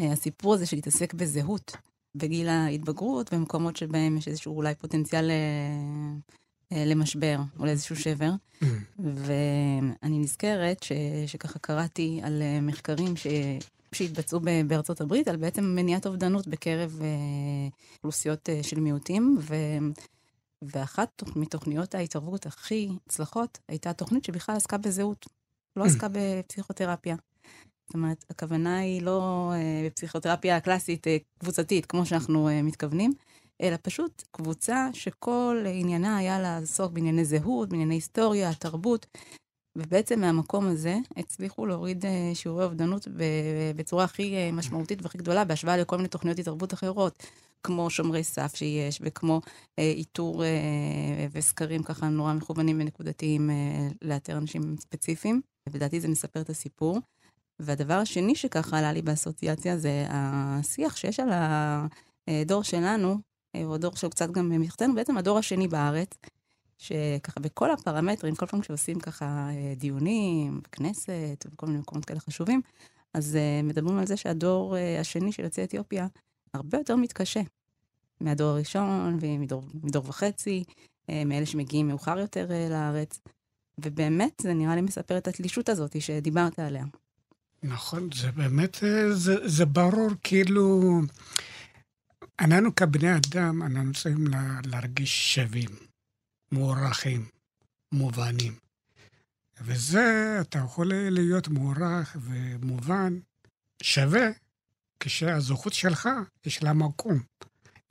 [0.00, 1.76] uh, הסיפור הזה של להתעסק בזהות.
[2.14, 5.36] בגיל ההתבגרות, במקומות שבהם יש איזשהו אולי פוטנציאל אה,
[6.72, 8.30] למשבר או לאיזשהו שבר.
[8.62, 8.66] Mm.
[8.98, 10.92] ואני נזכרת ש,
[11.26, 13.26] שככה קראתי על אה, מחקרים ש,
[13.92, 17.08] שהתבצעו בארצות הברית, על בעצם מניעת אובדנות בקרב אה,
[17.96, 19.54] אוכלוסיות של מיעוטים, ו...
[20.62, 25.26] ואחת מתוכניות ההתערבות הכי הצלחות הייתה תוכנית שבכלל עסקה בזהות,
[25.76, 25.84] לא.
[25.84, 27.16] עסקה בפסיכותרפיה.
[27.86, 29.52] זאת אומרת, הכוונה היא לא
[29.86, 31.06] בפסיכותרפיה הקלאסית,
[31.38, 33.12] קבוצתית, כמו שאנחנו מתכוונים,
[33.60, 39.06] אלא פשוט קבוצה שכל עניינה היה לעסוק בענייני זהות, בענייני היסטוריה, תרבות,
[39.78, 43.08] ובעצם מהמקום הזה הצליחו להוריד אה, שיעורי אובדנות
[43.76, 47.22] בצורה הכי אה, משמעותית והכי גדולה בהשוואה לכל מיני תוכניות התערבות אחרות,
[47.62, 49.40] כמו שומרי סף שיש, וכמו
[49.78, 50.42] אה, איתור
[51.32, 53.50] וסקרים ככה נורא מכוונים ונקודתיים
[54.02, 55.40] לאתר אנשים ספציפיים.
[55.68, 56.98] ולדעתי זה מספר את הסיפור.
[57.60, 63.18] והדבר השני שככה עלה לי באסוציאציה זה השיח שיש על הדור שלנו,
[63.64, 66.08] הוא הדור שהוא קצת גם מתחתנו, בעצם הדור השני בארץ,
[66.78, 72.60] שככה בכל הפרמטרים, כל פעם שעושים ככה אה, דיונים בכנסת ובכל מיני מקומות כאלה חשובים,
[73.14, 76.06] אז uh, מדברים על זה שהדור השני של יוצאי אתיופיה
[76.54, 77.40] הרבה יותר מתקשה
[78.20, 80.64] מהדור הראשון ומדור מדור וחצי,
[81.08, 83.20] מאלה שמגיעים מאוחר יותר לארץ.
[83.80, 86.84] ובאמת, זה נראה לי מספר את התלישות הזאת שדיברת עליה.
[87.62, 88.76] נכון, זה באמת,
[89.12, 91.00] זה, זה ברור, כאילו,
[92.40, 94.24] אנחנו כבני אדם, אנחנו צריכים
[94.64, 95.70] להרגיש שווים,
[96.52, 97.28] מוערכים,
[97.92, 98.54] מובנים.
[99.60, 103.18] וזה, אתה יכול להיות מוערך ומובן,
[103.82, 104.28] שווה,
[105.00, 106.08] כשהזכות שלך,
[106.46, 107.18] יש לה מקום.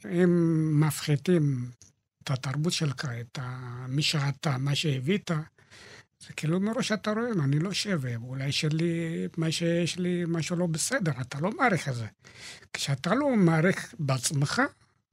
[0.05, 1.71] אם מפחיתים
[2.23, 3.39] את התרבות שלך, את
[3.87, 5.31] מי שאתה, מה שהבאת,
[6.19, 10.67] זה כאילו מראש אתה רואה, אני לא שווה, אולי שלי, מה שיש לי, משהו לא
[10.67, 12.07] בסדר, אתה לא מעריך את זה.
[12.73, 14.61] כשאתה לא מעריך בעצמך,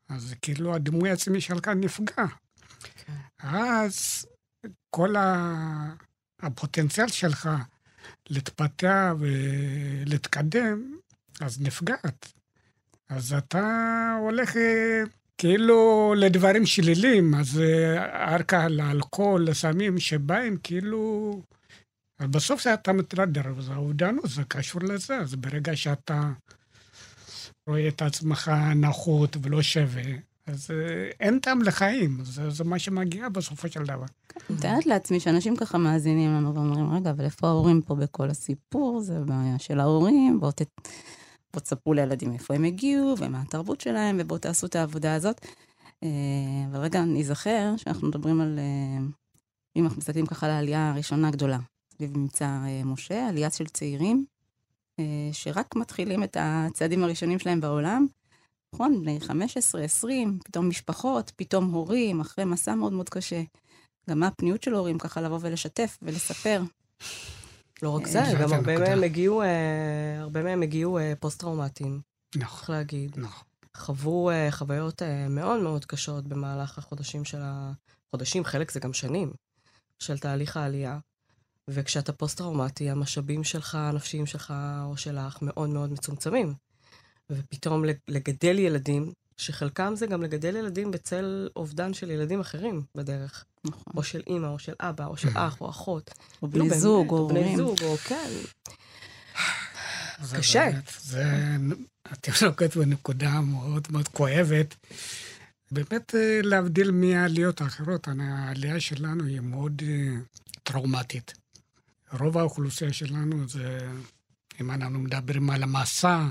[0.09, 2.25] אז כאילו הדימוי העצמי שלך נפגע.
[3.39, 4.27] אז
[4.91, 5.15] כל
[6.43, 7.49] הפוטנציאל שלך
[8.31, 10.97] להתפתח ולהתקדם,
[11.41, 12.33] אז נפגעת.
[13.09, 14.57] אז אתה הולך
[15.39, 17.61] כאילו לדברים שליליים, אז
[18.35, 21.43] אלכוהול, אלכוהול, לסמים שבאים כאילו...
[22.21, 25.17] בסוף אתה מתרדר, זה האובדנות, זה קשור לזה.
[25.17, 26.31] אז ברגע שאתה
[27.69, 30.03] רואה את עצמך נחות ולא שווה,
[30.47, 30.71] אז
[31.21, 34.05] אין טעם לחיים, זה, זה מה שמגיע בסופו של דבר.
[34.37, 39.01] אני מתארת לעצמי שאנשים ככה מאזינים לנו ואומרים, רגע, אבל איפה ההורים פה בכל הסיפור?
[39.01, 40.63] זה בעיה של ההורים, בואו ת...
[41.55, 45.47] בואו תספרו לילדים איפה הם הגיעו, ומה התרבות שלהם, ובואו תעשו את העבודה הזאת.
[46.03, 46.09] אה,
[46.71, 49.07] אבל רגע, ניזכר שאנחנו מדברים על, אה,
[49.77, 51.59] אם אנחנו מסתכלים ככה על העלייה הראשונה הגדולה,
[51.95, 54.25] סביב מבצע אה, משה, עלייה של צעירים,
[55.33, 58.07] שרק מתחילים את הצעדים הראשונים שלהם בעולם.
[58.75, 63.43] נכון, בני 15, 20, פתאום משפחות, פתאום הורים, אחרי מסע מאוד מאוד קשה.
[64.11, 66.63] גם מה הפניות של הורים, ככה לבוא ולשתף ולספר.
[67.83, 72.01] לא רק זה, גם הרבה מהם הגיעו, אה, הרבה מהם הגיעו אה, פוסט-טראומטיים.
[72.37, 72.59] נכון.
[72.59, 73.19] צריך להגיד.
[73.19, 73.45] נכון.
[73.77, 77.73] חוו אה, חוויות מאוד מאוד קשות במהלך החודשים של ה...
[78.11, 79.33] חודשים, חלק זה גם שנים,
[79.99, 80.99] של תהליך העלייה.
[81.69, 86.55] וכשאתה פוסט-טראומטי, המשאבים שלך, הנפשיים שלך או שלך, מאוד מאוד מצומצמים.
[87.31, 93.45] ופתאום לגדל ילדים, שחלקם זה גם לגדל ילדים בצל אובדן של ילדים אחרים בדרך.
[93.65, 93.93] נכון.
[93.97, 96.11] או של אימא, או של אבא, או של אח, או אחות.
[96.43, 97.45] או בני לא, זוג, או הורים.
[97.45, 98.31] בני זוג, או כן.
[100.37, 100.71] קשה.
[101.01, 101.57] זה,
[102.13, 104.75] את נוגעת בנקודה מאוד מאוד כואבת.
[105.71, 110.17] באמת אה, להבדיל מהעליות האחרות, העלייה שלנו היא מאוד אה,
[110.63, 111.35] טראומטית.
[112.13, 113.79] רוב האוכלוסייה שלנו זה,
[114.61, 116.27] אם אנחנו מדברים על המסע,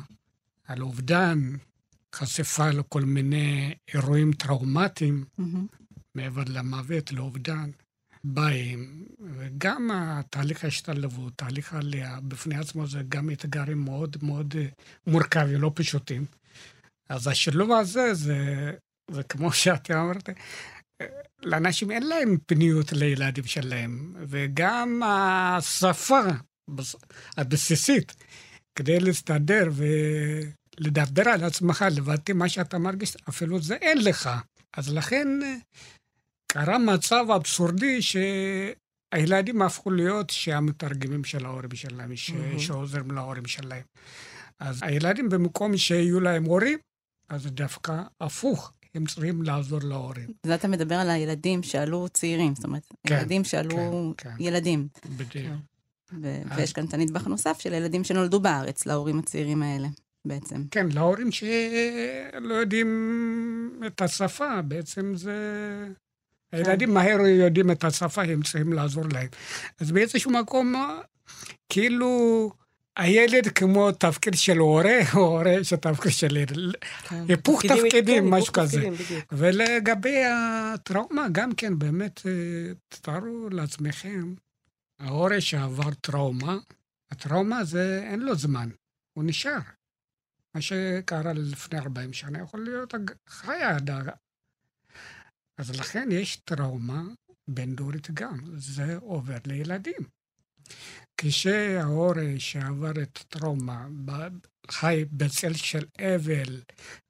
[0.68, 1.56] על אובדן,
[2.16, 5.78] חשיפה לכל מיני אירועים טראומטיים, mm-hmm.
[6.16, 7.70] מעבר למוות, לאובדן,
[8.24, 9.90] באים, וגם
[10.30, 14.56] תהליך ההשתלבות, תהליך העלייה, בפני עצמו זה גם אתגרים מאוד מאוד
[15.08, 16.26] מורכבים, לא פשוטים.
[17.10, 18.72] אז השילוב הזה, זה,
[19.12, 20.30] זה כמו שאתה אמרת,
[21.44, 26.22] לאנשים אין להם פניות לילדים שלהם, וגם השפה
[27.38, 28.16] הבסיסית
[28.76, 29.70] כדי להסתדר
[30.80, 34.30] ולדבר על עצמך, לבטא מה שאתה מרגיש, אפילו זה אין לך.
[34.78, 35.28] אז לכן
[36.48, 42.30] קרה מצב אבסורדי שהילדים הפכו להיות שהמתרגמים של ההורים שלהם, ש...
[42.30, 42.60] מהמם.
[42.60, 43.84] שעוזרים להורים שלהם.
[44.60, 46.78] אז הילדים, במקום שיהיו להם הורים,
[47.30, 50.30] אז דווקא הפוך, הם צריכים לעזור להורים.
[50.46, 54.36] זה אתה מדבר על הילדים שעלו צעירים, זאת אומרת, כן, ילדים שעלו כן, כן.
[54.44, 54.88] ילדים.
[55.18, 55.54] בדיוק.
[56.22, 59.88] ו- אז- ויש כאן את הנדבך הנוסף של ילדים שנולדו בארץ, להורים הצעירים האלה,
[60.26, 60.64] בעצם.
[60.72, 65.38] כן, להורים שלא יודעים את השפה, בעצם זה...
[66.52, 69.28] הילדים מהר יודעים את השפה, הם צריכים לעזור להם.
[69.80, 70.76] אז באיזשהו מקום,
[71.70, 72.52] כאילו,
[72.98, 76.76] הילד כמו תפקיד של הורה, או הורה שתפקיד של ילד.
[77.08, 77.26] כן.
[77.28, 78.82] היפוך תפקידים, כן, משהו כזה.
[78.92, 79.22] תפקידים.
[79.32, 82.32] ולגבי הטראומה, גם כן, באמת, אה,
[82.90, 84.34] תארו לעצמכם,
[85.00, 86.58] ההורה שעבר טראומה,
[87.12, 88.70] הטראומה זה, אין לו זמן,
[89.14, 89.60] הוא נשאר.
[90.56, 92.94] מה שקרה לפני 40 שנה יכול להיות
[93.28, 94.02] חי עד ה...
[95.58, 97.04] אז לכן יש טראומה
[97.48, 100.02] בין-דורית גם, זה עובר לילדים.
[101.18, 104.28] כשההורה שעבר את טראומה ב-
[104.72, 106.62] חי בצל של אבל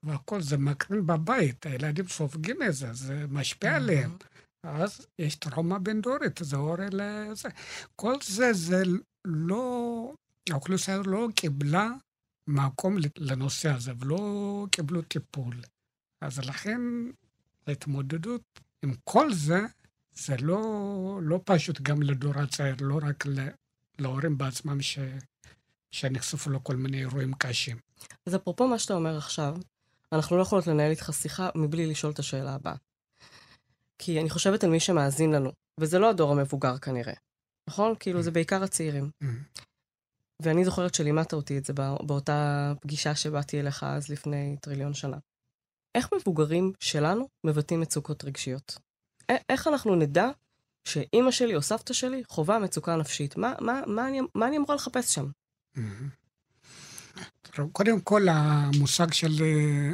[0.02, 4.16] והכל, זה מקרין בבית, הילדים סופגים את זה, זה משפיע עליהם.
[4.62, 7.48] אז יש טראומה בין-דורית, זה הורה לזה.
[7.96, 8.82] כל זה, זה
[9.24, 10.14] לא...
[10.50, 11.90] האוכלוסייה לא קיבלה
[12.46, 15.54] מקום לנושא הזה, ולא קיבלו טיפול.
[16.20, 16.80] אז לכן
[17.66, 18.42] ההתמודדות
[18.82, 19.60] עם כל זה,
[20.14, 23.24] זה לא, לא פשוט גם לדור הצעיר, לא רק
[23.98, 24.98] להורים בעצמם ש,
[25.90, 27.76] שנחשפו לכל מיני אירועים קשים.
[28.26, 29.56] אז אפרופו מה שאתה אומר עכשיו,
[30.12, 32.74] אנחנו לא יכולות לנהל איתך שיחה מבלי לשאול את השאלה הבאה.
[33.98, 37.14] כי אני חושבת על מי שמאזין לנו, וזה לא הדור המבוגר כנראה,
[37.68, 37.94] נכון?
[38.00, 39.10] כאילו, זה בעיקר הצעירים.
[40.42, 45.16] ואני זוכרת שלימדת אותי את זה בא- באותה פגישה שבאתי אליך אז לפני טריליון שנה.
[45.94, 48.78] איך מבוגרים שלנו מבטאים מצוקות רגשיות?
[49.48, 50.28] איך אנחנו נדע
[50.88, 53.36] שאימא שלי או סבתא שלי חווה מצוקה נפשית?
[53.36, 55.26] מה, מה, מה, אני, מה אני אמורה לחפש שם?
[57.42, 59.90] תראו, קודם כל, המושג של אה,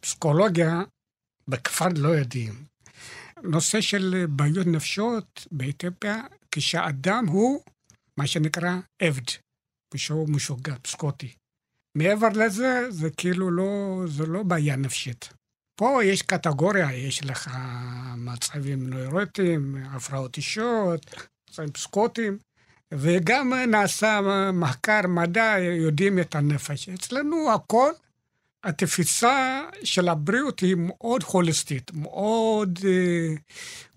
[0.00, 0.80] פסיכולוגיה
[1.48, 2.64] בכפר לא יודעים.
[3.42, 7.62] נושא של אה, בעיות נפשיות באתיופיה, כשאדם הוא
[8.16, 8.70] מה שנקרא
[9.02, 9.22] עבד,
[9.96, 11.34] כשהוא משוגע, פסקוטי.
[11.94, 15.28] מעבר לזה, זה כאילו לא, זה לא בעיה נפשית.
[15.74, 17.50] פה יש קטגוריה, יש לך
[18.16, 21.14] מצבים נוירוטיים, הפרעות אישיות,
[21.50, 22.38] מצבים פסקוטיים,
[22.92, 24.20] וגם נעשה
[24.52, 26.88] מחקר מדע, יודעים את הנפש.
[26.88, 27.92] אצלנו הכל,
[28.64, 33.34] התפיסה של הבריאות היא מאוד הוליסטית, מאוד אה,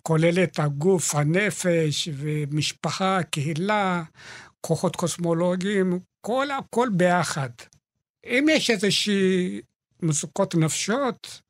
[0.01, 4.03] כוללת הגוף, הנפש, ומשפחה, קהילה,
[4.61, 7.49] כוחות קוסמולוגיים, כל הכל ביחד.
[8.25, 9.61] אם יש איזושהי
[10.01, 11.41] מצוקות נפשיות,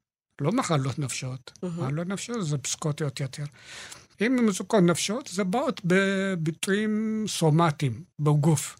[0.41, 1.83] לא מחלות נפשיות, מהמם.
[1.83, 3.43] מחלות נפשיות זה פסקוטיות יותר.
[4.21, 8.79] אם מצוקות נפשיות, זה באות בביטויים סומטיים, בגוף.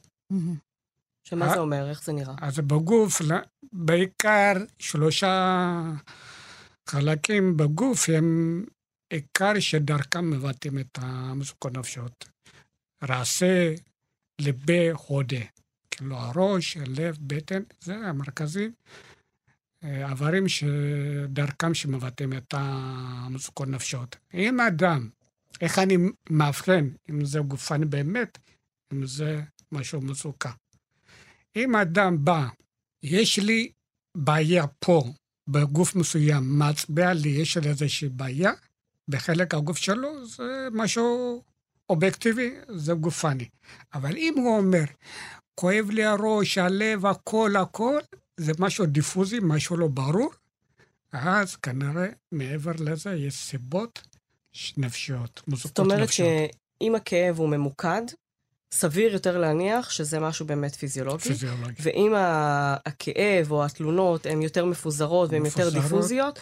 [1.24, 1.54] שמה אה?
[1.54, 1.90] זה אומר?
[1.90, 2.34] איך זה נראה?
[2.42, 3.42] אז בגוף, ל-
[3.74, 5.82] בעיקר שלושה
[6.90, 8.66] חלקים בגוף הם
[9.10, 12.26] עיקר שדרכם מבטאים את המצוקות נפשיות.
[13.10, 13.74] רעשה,
[14.40, 15.46] לבה, הודה.
[15.92, 18.72] כאילו הראש, הלב, בטן, זה המרכזים.
[19.84, 24.16] אה, איברים שדרכם שמבטאים את המצוקות נפשיות.
[24.34, 25.10] אם אדם,
[25.62, 25.98] איך אני
[26.30, 28.38] מאבחן אם זה גופני באמת,
[28.94, 30.52] אם זה משהו מצוקה.
[31.56, 32.48] אם אדם בא,
[33.04, 33.72] יש לי
[34.18, 35.04] בעיה פה,
[35.48, 38.52] בגוף מסוים, מצביע לי, יש לי איזושהי בעיה,
[39.08, 41.44] בחלק הגוף שלו, זה משהו
[41.90, 43.46] אובייקטיבי, זה גופני.
[43.94, 44.84] אבל אם הוא אומר,
[45.56, 48.00] כואב לי הראש, הלב, הכל, הכל,
[48.38, 50.32] זה משהו דיפוזי, משהו לא ברור,
[51.12, 54.02] אז כנראה מעבר לזה יש סיבות
[54.78, 56.30] נפשיות, זאת מצוקות אומרת נפשיות.
[56.82, 58.02] שאם הכאב הוא ממוקד,
[58.72, 61.24] סביר יותר להניח שזה משהו באמת פיזיולוגי.
[61.24, 61.76] פיזיולוגיה.
[61.80, 62.14] ואם
[62.86, 65.70] הכאב או התלונות הן יותר מפוזרות והן יותר.
[65.70, 66.40] דיפוזיות,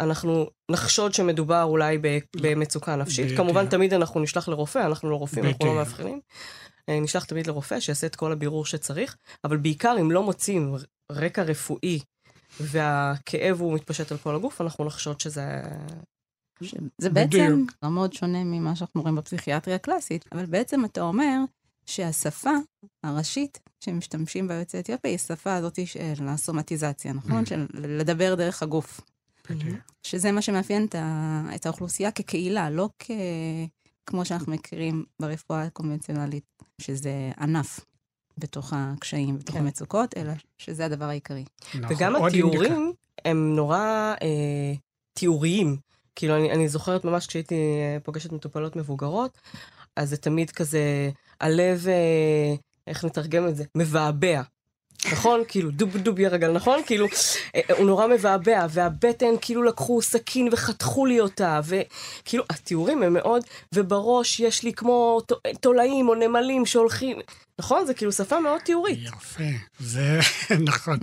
[0.00, 3.36] אנחנו נחשוד שמדובר אולי ב- במצוקה נפשית.
[3.36, 5.74] כמובן, תמיד אנחנו נשלח לרופא, אנחנו לא רופאים, אנחנו לא.
[5.74, 6.20] מאבחנים.
[6.88, 10.74] אה, נשלח תמיד לרופא שיעשה את כל הבירור שצריך, אבל בעיקר אם לא מוצאים
[11.12, 12.00] רקע רפואי
[12.60, 15.62] והכאב הוא מתפשט על כל הגוף, אנחנו נחשוד שזה...
[16.98, 17.70] זה בעצם בדיוק.
[17.82, 21.38] מאוד שונה ממה שאנחנו רואים בפסיכיאטריה הקלאסית, אבל בעצם אתה אומר
[21.86, 22.50] שהשפה
[23.04, 27.44] הראשית שמשתמשים בה יוצאי אתיופיה היא השפה הזאת של הסומטיזציה, נכון?
[27.44, 27.48] Mm.
[27.48, 29.00] של לדבר דרך הגוף.
[30.02, 31.42] שזה מה שמאפיין את, ה...
[31.54, 33.10] את האוכלוסייה כקהילה, לא כ...
[34.06, 36.44] כמו שאנחנו מכירים ברפואה הקונבנציונלית,
[36.80, 37.80] שזה ענף.
[38.38, 39.60] בתוך הקשיים, בתוך כן.
[39.60, 41.44] המצוקות, אלא שזה הדבר העיקרי.
[41.74, 41.96] נכון.
[41.96, 42.92] וגם התיאורים
[43.24, 44.74] הם נורא אה,
[45.12, 45.76] תיאוריים.
[46.16, 49.38] כאילו, אני, אני זוכרת ממש כשהייתי אה, פוגשת מטופלות מבוגרות,
[49.96, 52.54] אז זה תמיד כזה, הלב, אה,
[52.86, 53.64] איך נתרגם את זה?
[53.74, 54.42] מבעבע.
[55.12, 55.42] נכון?
[55.48, 56.80] כאילו, דוב דוב ירגל, נכון?
[56.86, 57.06] כאילו,
[57.54, 63.42] אה, הוא נורא מבעבע, והבטן, כאילו לקחו סכין וחתכו לי אותה, וכאילו, התיאורים הם מאוד,
[63.74, 67.16] ובראש יש לי כמו ת- תולעים או נמלים שהולכים,
[67.58, 67.86] נכון?
[67.86, 68.98] זה כאילו שפה מאוד תיאורית.
[69.02, 69.44] יפה,
[69.80, 70.18] זה
[70.70, 70.98] נכון.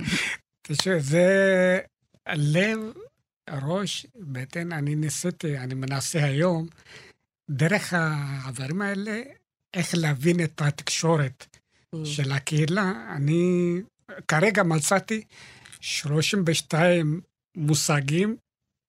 [0.66, 1.78] תשמע, זה
[2.26, 2.78] הלב,
[3.48, 6.66] הראש, בטן, אני ניסיתי, אני מנסה היום,
[7.50, 9.22] דרך הדברים האלה,
[9.74, 11.46] איך להבין את התקשורת
[12.04, 12.92] של הקהילה.
[13.16, 13.72] אני
[14.28, 15.22] כרגע מצאתי
[15.80, 17.20] 32
[17.56, 18.36] מושגים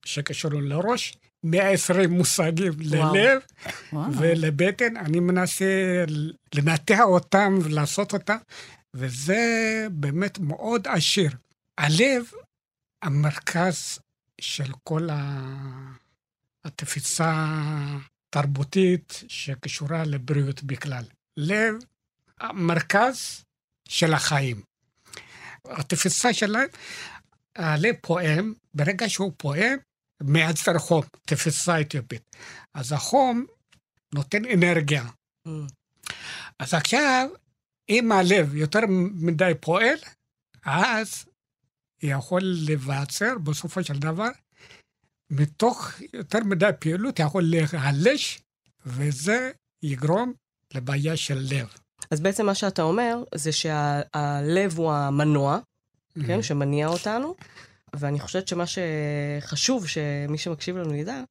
[0.05, 3.15] שקשורים לראש, 120 מושגים וואו.
[3.15, 3.41] ללב,
[3.93, 4.17] וואו.
[4.17, 6.03] ולבטן, אני מנסה
[6.55, 8.37] לנתח אותם ולעשות אותם,
[8.93, 9.43] וזה
[9.91, 11.31] באמת מאוד עשיר.
[11.77, 12.31] הלב,
[13.01, 13.99] המרכז
[14.41, 15.07] של כל
[16.65, 17.45] התפיסה
[18.29, 21.03] התרבותית שקשורה לבריאות בכלל.
[21.37, 21.75] לב,
[22.39, 23.43] המרכז
[23.89, 24.61] של החיים.
[25.69, 26.67] התפיסה שלהם,
[27.55, 29.77] הלב פועם, ברגע שהוא פועם,
[30.23, 32.35] מייצר חום, תפיסה אתיופית.
[32.73, 33.45] אז החום
[34.13, 35.03] נותן אנרגיה.
[35.47, 35.51] Mm.
[36.59, 37.29] אז עכשיו,
[37.89, 38.79] אם הלב יותר
[39.13, 39.97] מדי פועל,
[40.65, 41.25] אז
[42.01, 44.29] יכול לבצר בסופו של דבר,
[45.29, 48.41] מתוך יותר מדי פעילות יכול להיחלש,
[48.85, 49.51] וזה
[49.83, 50.33] יגרום
[50.73, 51.67] לבעיה של לב.
[52.11, 55.59] אז בעצם מה שאתה אומר, זה שהלב הוא המנוע,
[56.17, 56.27] Mm-hmm.
[56.27, 57.35] כן, שמניע אותנו,
[57.95, 61.21] ואני חושבת שמה שחשוב שמי שמקשיב לנו ידע,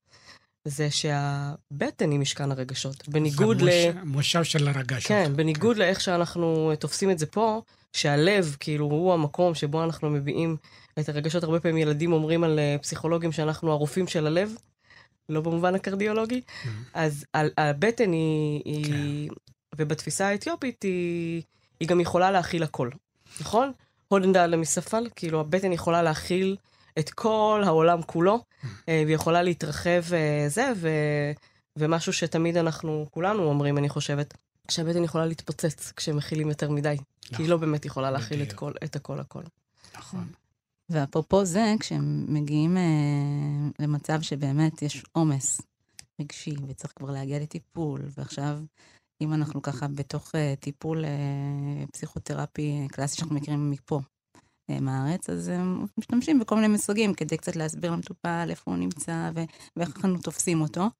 [0.64, 3.08] זה שהבטן היא משכן הרגשות.
[3.08, 3.64] בניגוד ל...
[4.04, 5.08] מושב- של הרגשות.
[5.08, 7.62] כן, בניגוד לאיך שאנחנו תופסים את זה פה,
[7.92, 10.56] שהלב, כאילו, הוא המקום שבו אנחנו מביעים
[11.00, 11.44] את הרגשות.
[11.44, 14.54] הרבה פעמים ילדים אומרים על אה, פסיכולוגים שאנחנו הרופאים של הלב,
[15.28, 16.40] לא במובן הקרדיולוגי.
[16.94, 19.30] אז על- הבטן היא, היא
[19.76, 21.42] ובתפיסה האתיופית היא,
[21.80, 22.90] היא גם יכולה להכיל הכל,
[23.40, 23.72] נכון?
[24.08, 26.56] הודנדל למספל, כאילו הבטן יכולה להכיל
[26.98, 28.44] את כל העולם כולו,
[28.88, 30.88] אה, והיא יכולה להתרחב אה, זה, ו,
[31.76, 34.34] ומשהו שתמיד אנחנו, כולנו אומרים, אני חושבת,
[34.70, 38.52] שהבטן יכולה להתפוצץ כשמכילים יותר מדי, כי היא לא באמת יכולה להכיל את.
[38.52, 39.42] כל, את הכל הכל.
[39.98, 40.26] נכון.
[40.88, 42.82] ואפרופו זה, כשהם מגיעים אה,
[43.78, 45.60] למצב שבאמת יש עומס
[46.20, 48.58] רגשי וצריך כבר להגיע לטיפול, ועכשיו,
[49.20, 54.00] אם אנחנו ככה בתוך אה, טיפול אה, פסיכותרפי אה, קלאסי שאנחנו מכירים מפה,
[54.80, 59.44] מהארץ, אז הם משתמשים בכל מיני מושגים כדי קצת להסביר למטופל איפה הוא נמצא ו-
[59.76, 60.90] ואיך אנחנו תופסים אותו.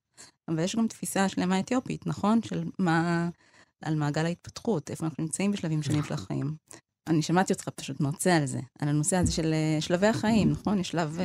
[0.49, 2.43] אבל יש גם תפיסה שלמה אתיופית, נכון?
[2.43, 3.29] של מה...
[3.83, 6.57] על מעגל ההתפתחות, איפה אנחנו נמצאים בשלבים שונים של החיים.
[7.07, 10.79] אני שמעתי אותך פשוט מרצה על זה, על הנושא הזה של שלבי החיים, נכון?
[10.79, 11.19] יש שלב.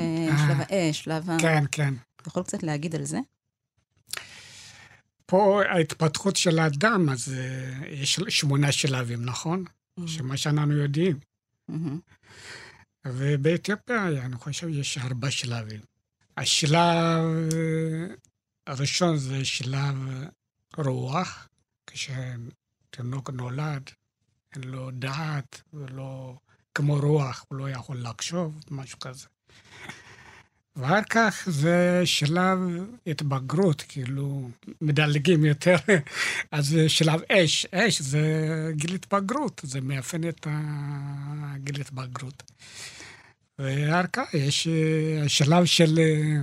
[0.48, 1.38] שלב האש, שלב ה...
[1.40, 1.94] כן, כן.
[2.22, 3.20] אתה יכול קצת להגיד על זה?
[5.32, 9.64] פה ההתפתחות של האדם, אז אה, יש שמונה שלבים, נכון?
[10.06, 11.20] שמה שאנחנו יודעים.
[11.68, 12.00] מהמם.
[13.08, 15.80] ובאתיופיה, אני חושב, יש ארבע שלבים.
[16.38, 16.74] השלב
[17.54, 18.16] אה,
[18.68, 19.96] הראשון זה שלב
[20.78, 21.48] רוח,
[21.88, 23.90] כשתינוק נולד,
[24.56, 26.38] אין לו דעת, ולא
[26.76, 29.28] כמו רוח, הוא לא יכול לחשוב, משהו כזה.
[30.76, 32.60] ואחר כך זה שלב
[33.08, 34.50] התבגרות, כאילו,
[34.82, 35.76] מדלגים יותר.
[36.52, 38.22] אז זה שלב אש, אש זה
[38.76, 42.44] גיל התבגרות, זה מאפיין את הגיל התבגרות.
[43.60, 46.42] ואחר כך יש אה, שלב של אה,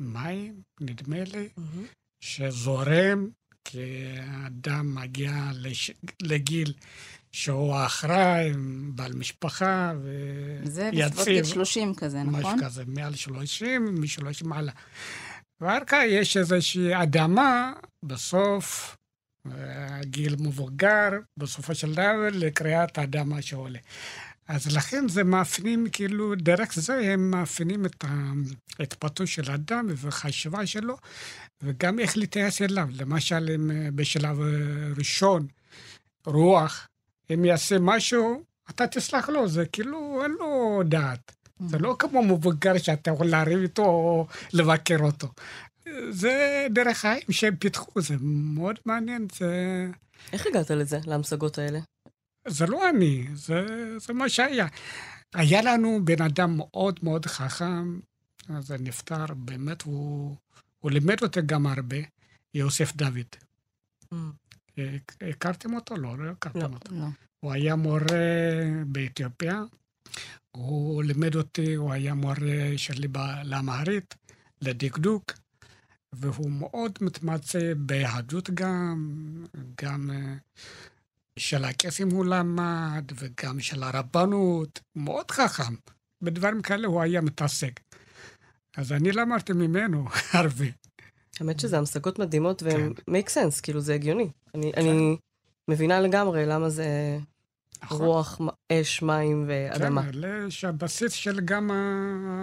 [0.00, 1.86] מים, נדמה לי, מהמם.
[2.20, 3.28] שזורם,
[3.64, 5.90] כי האדם מגיע לש...
[6.22, 6.72] לגיל
[7.34, 8.52] שהוא אחראי,
[8.94, 9.92] בעל משפחה,
[10.64, 11.44] זה בסביבות גיל ויציב.
[11.44, 12.40] 30 כזה, נכון?
[12.40, 14.72] משהו כזה, מעל 30, מ-30 מעלה.
[15.60, 17.72] ואחר כך יש איזושהי אדמה,
[18.02, 18.96] בסוף,
[20.00, 23.78] גיל מבוגר, בסופו של דבר, לקריאת האדמה שעולה.
[24.48, 28.04] אז לכן זה מאפיינים, כאילו, דרך זה הם מאפיינים את
[28.78, 30.96] ההתפתחות של האדם וחשיבה שלו,
[31.62, 32.88] וגם איך להתייחס אליו.
[32.92, 34.38] למשל, אם בשלב
[34.96, 35.46] ראשון,
[36.26, 36.86] רוח,
[37.30, 41.32] אם יעשה משהו, אתה תסלח לו, זה כאילו, אין לו דעת.
[41.68, 45.28] זה לא כמו מבוגר שאתה יכול לריב איתו או לבקר אותו.
[46.10, 49.86] זה דרך חיים שהם פיתחו, זה מאוד מעניין, זה,
[50.32, 51.78] איך הגעת לזה, להמשגות האלה?
[52.48, 53.66] זה לא אני, זה,
[53.98, 54.66] זה מה שהיה.
[55.34, 58.00] היה לנו בן אדם מאוד מאוד חכם,
[58.60, 60.36] זה נפטר, באמת, הוא,
[60.78, 61.96] הוא לימד אותי גם הרבה,
[62.54, 63.36] יוסף דוד.
[64.04, 64.16] Mm.
[64.78, 65.96] הכ- הכרתם אותו?
[65.96, 66.64] לא, לא הכרתם לא.
[66.66, 66.94] אותו.
[66.94, 67.06] לא.
[67.40, 68.06] הוא היה מורה
[68.86, 69.62] באתיופיה.
[70.50, 72.34] הוא לימד אותי, הוא היה מורה
[72.76, 73.08] שלי
[73.44, 74.14] לאמהרית,
[74.62, 75.32] לדקדוק,
[76.12, 79.08] והוא מאוד מתמצא ביהדות גם,
[79.82, 80.34] גם אה,
[81.38, 85.74] של הקסים הוא למד, וגם של הרבנות, מאוד חכם.
[86.22, 87.80] בדברים כאלה הוא היה מתעסק.
[88.76, 90.66] אז אני למדתי ממנו הרבה.
[91.40, 93.12] האמת שזה המשגות מדהימות והן כן.
[93.12, 94.28] make sense, כאילו זה הגיוני.
[94.54, 94.80] אני, כן.
[94.80, 95.16] אני
[95.68, 97.18] מבינה לגמרי למה זה
[97.84, 98.06] נכון.
[98.06, 98.40] רוח,
[98.72, 100.02] אש, מים ואדמה.
[100.12, 101.70] כן, שהבסיס של גם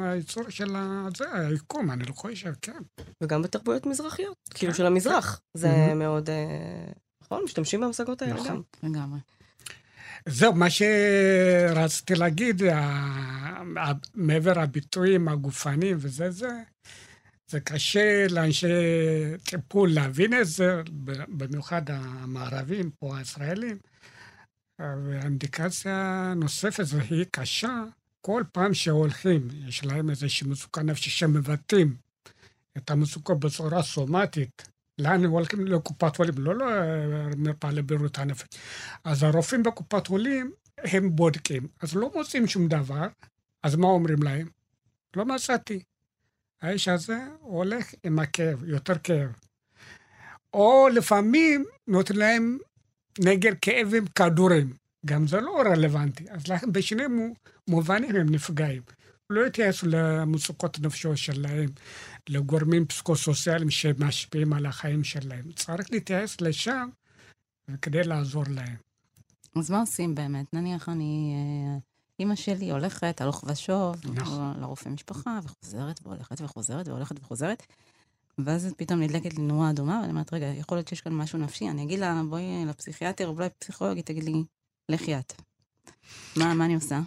[0.04, 0.76] הייצור של
[1.18, 2.82] זה, היקום, אני לא חושב, כן.
[3.24, 5.36] וגם בתרבויות מזרחיות, כן, כאילו של המזרח.
[5.36, 5.60] כן.
[5.60, 5.94] זה mm-hmm.
[5.94, 6.92] מאוד, אה,
[7.24, 7.44] נכון?
[7.44, 8.48] משתמשים בהמשגות האלה נכון.
[8.84, 8.90] גם.
[8.90, 9.20] לגמרי.
[10.30, 12.62] זהו, מה שרציתי להגיד,
[14.16, 16.50] מעבר הביטויים הגופניים וזה זה,
[17.52, 18.68] זה קשה לאנשי
[19.44, 20.82] טיפול להבין את זה,
[21.28, 23.78] במיוחד המערבים, פה הישראלים.
[24.80, 27.84] והאינדיקציה נוספת, והיא קשה,
[28.22, 31.96] כל פעם שהולכים, יש להם איזושהי מצוקה נפשית שמבטאים
[32.78, 34.70] את המצוקה בצורה סומטית.
[34.98, 35.68] לאן הולכים?
[35.68, 38.48] לקופת חולים, לא למרפאה לבריאות הנפש.
[39.04, 43.08] אז הרופאים בקופת חולים, הם בודקים, אז לא מוצאים שום דבר,
[43.64, 44.48] אז מה אומרים להם?
[45.16, 45.84] לא מצאתי.
[46.62, 49.30] האיש הזה הולך עם הכאב, יותר כאב.
[50.54, 52.58] או לפעמים נותן להם
[53.20, 54.74] נגד כאב עם כדורים.
[55.06, 56.26] גם זה לא רלוונטי.
[56.30, 57.04] אז לכן בשני
[57.68, 58.82] מובנים הם נפגעים.
[59.30, 61.70] לא התייחסו למצוקות נפשיות שלהם,
[62.30, 65.52] לגורמים פסקו-סוציאליים שמשפיעים על החיים שלהם.
[65.52, 66.90] צריך להתייחס לשם
[67.82, 68.76] כדי לעזור להם.
[69.56, 70.54] אז מה עושים באמת?
[70.54, 71.34] נניח אני...
[71.36, 71.91] אה,
[72.22, 74.60] אימא שלי הולכת הלוך ושוב, נכון.
[74.60, 77.64] לרופא משפחה, וחוזרת והולכת וחוזרת והולכת וחוזרת.
[78.38, 81.70] ואז פתאום נדלקת לי נורה אדומה, ואני אומרת, רגע, יכול להיות שיש כאן משהו נפשי,
[81.70, 84.44] אני אגיד לה, בואי לפסיכיאטר, אולי פסיכולוגית, תגיד לי,
[84.90, 85.34] לכי את.
[86.36, 87.00] מה, מה אני עושה?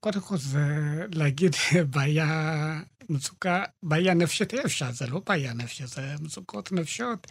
[0.00, 0.66] קודם כל זה
[1.14, 1.52] להגיד
[1.94, 7.26] בעיה, מצוקה, בעיה נפשית אי אפשר, זה לא בעיה נפשית, זה מצוקות נפשיות.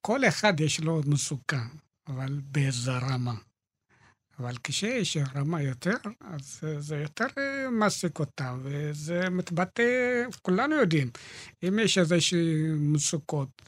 [0.00, 1.64] כל אחד יש לו מצוקה,
[2.08, 3.34] אבל באיזה רמה.
[4.38, 7.26] אבל כשיש רמה יותר, אז זה יותר
[7.70, 11.10] מעסיק אותם, וזה מתבטא, כולנו יודעים,
[11.62, 13.62] אם יש איזושהי מצוקות,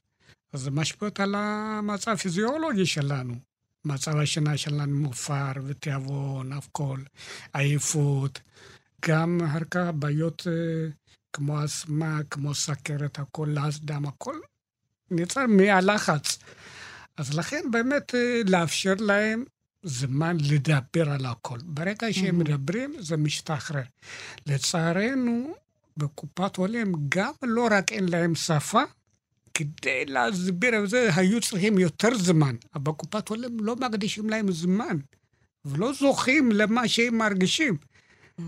[0.52, 3.34] אז זה משפיע על המצב הפיזיולוגי שלנו.
[3.84, 6.98] מצב השינה שלנו מופר, ותיאבון, הכל,
[7.52, 8.40] עייפות,
[9.08, 10.90] גם אחר כך בעיות אה,
[11.32, 14.38] כמו אסמה, כמו סכרת, הכל, לחץ דם, הכל
[15.10, 16.38] נוצר מהלחץ.
[17.16, 19.44] אז לכן באמת אה, לאפשר להם
[19.84, 21.58] זמן לדבר על הכל.
[21.64, 22.44] ברגע שהם mm-hmm.
[22.44, 23.82] מדברים, זה משתחרר.
[24.46, 25.54] לצערנו,
[25.96, 28.82] בקופת חולים גם לא רק אין להם שפה,
[29.54, 32.56] כדי להסביר את זה, היו צריכים יותר זמן.
[32.74, 34.96] אבל בקופת חולים לא מקדישים להם זמן,
[35.64, 37.76] ולא זוכים למה שהם מרגישים.
[38.40, 38.42] Mm.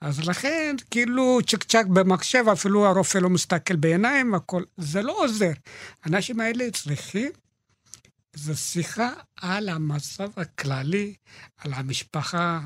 [0.00, 5.52] אז לכן, כאילו, צ'ק צ'ק במחשב, אפילו הרופא לא מסתכל בעיניים, הכל, זה לא עוזר.
[6.04, 7.30] האנשים האלה צריכים,
[8.34, 11.14] זו שיחה על המצב הכללי,
[11.58, 12.60] על המשפחה,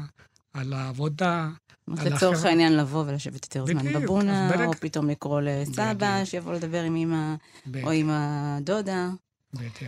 [0.53, 1.49] על העבודה,
[1.89, 7.35] לצורך העניין לבוא ולשבת יותר זמן בבונה, או פתאום לקרוא לסבא, שיבוא לדבר עם אמא,
[7.83, 9.11] או עם הדודה.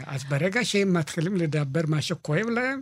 [0.07, 2.81] אז ברגע שהם מתחילים לדבר מה שכואב להם,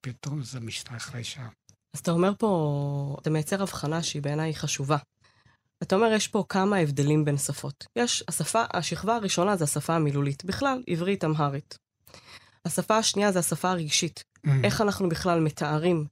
[0.00, 1.46] פתאום זה משתחרר שם.
[1.94, 4.96] אז אתה אומר פה, אתה מייצר הבחנה שהיא בעיניי חשובה.
[5.82, 7.86] אתה אומר, יש פה כמה הבדלים בין שפות.
[7.96, 10.44] יש, השפה, השכבה הראשונה זה השפה המילולית.
[10.44, 11.78] בכלל, עברית, אמהרית.
[12.64, 14.24] השפה השנייה זה השפה הרגשית.
[14.64, 16.06] איך אנחנו בכלל מתארים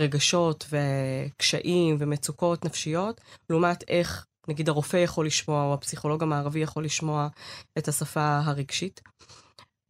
[0.00, 3.20] רגשות וקשיים ומצוקות נפשיות,
[3.50, 7.28] לעומת איך, נגיד, הרופא יכול לשמוע, או הפסיכולוג המערבי יכול לשמוע
[7.78, 9.00] את השפה הרגשית.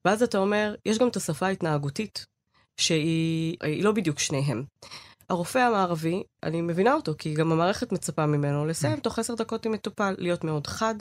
[0.05, 2.26] ואז אתה אומר, יש גם את השפה ההתנהגותית,
[2.80, 4.64] שהיא לא בדיוק שניהם.
[5.30, 9.72] הרופא המערבי, אני מבינה אותו, כי גם המערכת מצפה ממנו לסיים תוך עשר דקות עם
[9.72, 10.94] מטופל, להיות מאוד חד,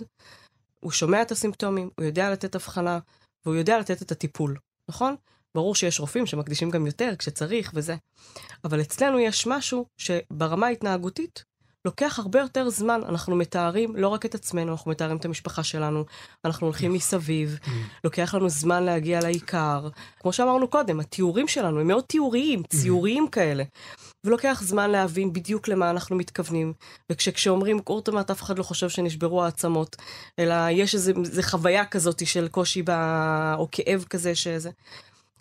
[0.79, 2.99] הוא שומע את הסימפטומים, הוא יודע לתת הבחנה,
[3.45, 4.57] והוא יודע לתת את הטיפול,
[4.89, 5.15] נכון?
[5.55, 7.95] ברור שיש רופאים שמקדישים גם יותר כשצריך וזה.
[8.63, 11.43] אבל אצלנו יש משהו שברמה ההתנהגותית
[11.85, 13.01] לוקח הרבה יותר זמן.
[13.09, 16.05] אנחנו מתארים לא רק את עצמנו, אנחנו מתארים את המשפחה שלנו,
[16.45, 17.69] אנחנו הולכים מסביב, mm.
[18.03, 19.89] לוקח לנו זמן להגיע לעיקר.
[20.19, 22.67] כמו שאמרנו קודם, התיאורים שלנו הם מאוד תיאוריים, mm.
[22.67, 23.63] ציוריים כאלה.
[24.23, 26.73] ולוקח זמן להבין בדיוק למה אנחנו מתכוונים.
[27.11, 29.95] וכשאומרים קורטומט, אף אחד לא חושב שנשברו העצמות,
[30.39, 32.89] אלא יש איזו חוויה כזאת של קושי ב...
[33.57, 34.69] או כאב כזה שזה.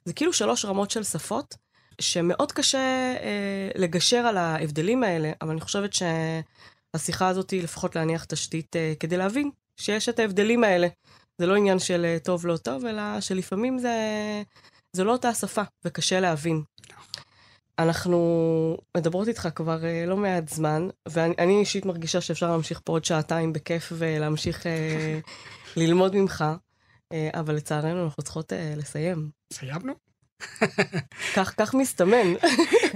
[0.05, 1.55] זה כאילו שלוש רמות של שפות,
[2.01, 2.78] שמאוד קשה
[3.20, 8.92] אה, לגשר על ההבדלים האלה, אבל אני חושבת שהשיחה הזאת היא לפחות להניח תשתית אה,
[9.01, 10.88] כדי להבין שיש את ההבדלים האלה.
[11.38, 13.92] זה לא עניין של אה, טוב לא טוב, אלא שלפעמים זה
[14.92, 16.62] זו לא אותה שפה, וקשה להבין.
[17.78, 23.05] אנחנו מדברות איתך כבר uh, לא מעט זמן, ואני אישית מרגישה שאפשר להמשיך פה עוד
[23.05, 24.66] שעתיים בכיף ולהמשיך uh,
[25.80, 26.44] ללמוד ממך,
[27.14, 29.30] uh, אבל לצערנו אנחנו צריכות uh, לסיים.
[29.53, 30.09] סיימנו?
[31.34, 32.34] כך, כך מסתמן.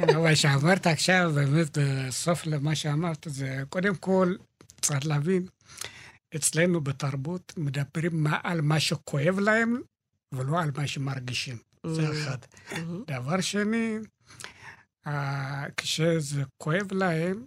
[0.02, 4.34] אבל מה שאמרת עכשיו, באמת, בסוף למה שאמרת, זה קודם כל,
[4.80, 5.46] צריך להבין,
[6.36, 9.80] אצלנו בתרבות מדברים על מה שכואב להם,
[10.32, 11.56] ולא על מה שמרגישים.
[11.86, 12.12] זה Mm.
[12.12, 12.38] אחד.
[12.70, 12.76] Mhm.
[13.06, 13.98] דבר שני,
[15.76, 17.44] כשזה כואב להם,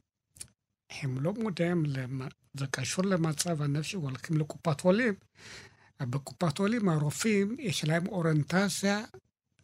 [1.02, 2.22] הם לא מודעים, למ...
[2.54, 5.14] זה קשור למצב הנפשי, הולכים לקופת חולים.
[6.02, 9.02] בקופת חולים הרופאים, יש להם אוריינטציה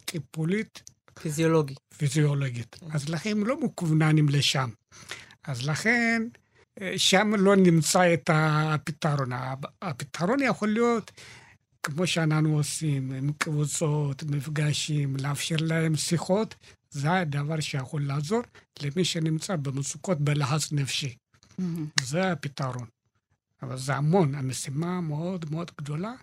[0.06, 0.82] טיפולית
[1.22, 1.76] פיזיולוגי.
[1.98, 2.76] פיזיולוגית.
[2.92, 4.70] אז לכן הם לא מכווננים לשם.
[5.44, 6.24] אז לכן,
[6.82, 9.32] אה, שם לא נמצא את הפתרון.
[9.34, 11.12] הפ- הפתרון יכול להיות,
[11.84, 16.56] כמו שאנחנו עושים, עם קבוצות, מפגשים, לאפשר להם שיחות,
[16.90, 18.42] זה הדבר שיכול לעזור
[18.82, 21.16] למי שנמצא במצוקות בלחץ נפשי.
[22.04, 22.88] זה הפתרון.
[23.62, 26.14] אבל זה המון, המשימה מאוד מאוד גדולה.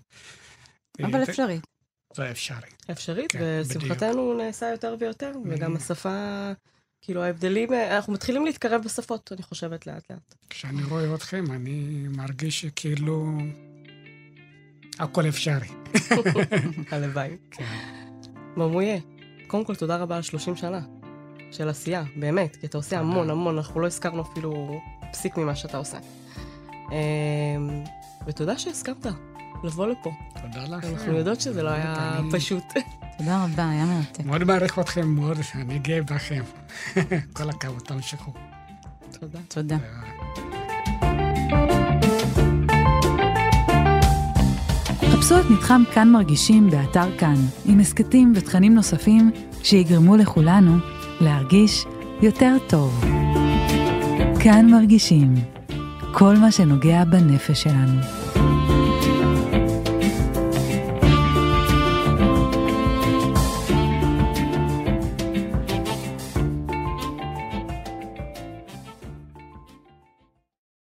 [1.01, 1.63] אבל אה, אפשרית.
[2.15, 2.69] זה אפשרי.
[2.91, 5.91] אפשרית, כן, ושמחתנו נעשה יותר ויותר, וגם בדיוק.
[5.91, 6.51] השפה,
[7.03, 10.35] כאילו ההבדלים, אנחנו מתחילים להתקרב בשפות, אני חושבת, לאט לאט.
[10.51, 13.27] כשאני רואה אתכם, אני מרגיש שכאילו
[14.99, 15.69] הכל אפשרי.
[16.93, 17.37] הלוואי.
[17.51, 17.65] כן.
[18.57, 18.99] ממויה,
[19.47, 20.81] קודם כל תודה רבה על 30 שנה
[21.53, 23.01] של עשייה, באמת, כי אתה עושה תודה.
[23.01, 24.81] המון המון, אנחנו לא הזכרנו אפילו
[25.13, 25.99] פסיק ממה שאתה עושה.
[26.93, 27.85] אמ,
[28.27, 29.07] ותודה שהסכמת
[29.65, 30.13] לבוא לפה.
[30.43, 30.89] תודה לכם.
[30.95, 32.65] אנחנו יודעות שזה לא היה פשוט.
[33.19, 34.25] תודה רבה, היה מרתק.
[34.25, 36.43] מאוד מעריך אתכם מאוד, אני גאה בכם.
[37.37, 38.33] כל הכבוד, תמשיכו.
[39.21, 39.39] תודה.
[39.49, 39.77] תודה.
[45.13, 47.35] חפשו את מתחם כאן מרגישים באתר כאן,
[47.65, 49.31] עם הסכתים ותכנים נוספים
[49.63, 50.77] שיגרמו לכולנו
[51.21, 51.87] להרגיש
[52.23, 53.05] יותר טוב.
[54.43, 55.35] כאן מרגישים,
[56.13, 58.01] כל מה שנוגע בנפש שלנו.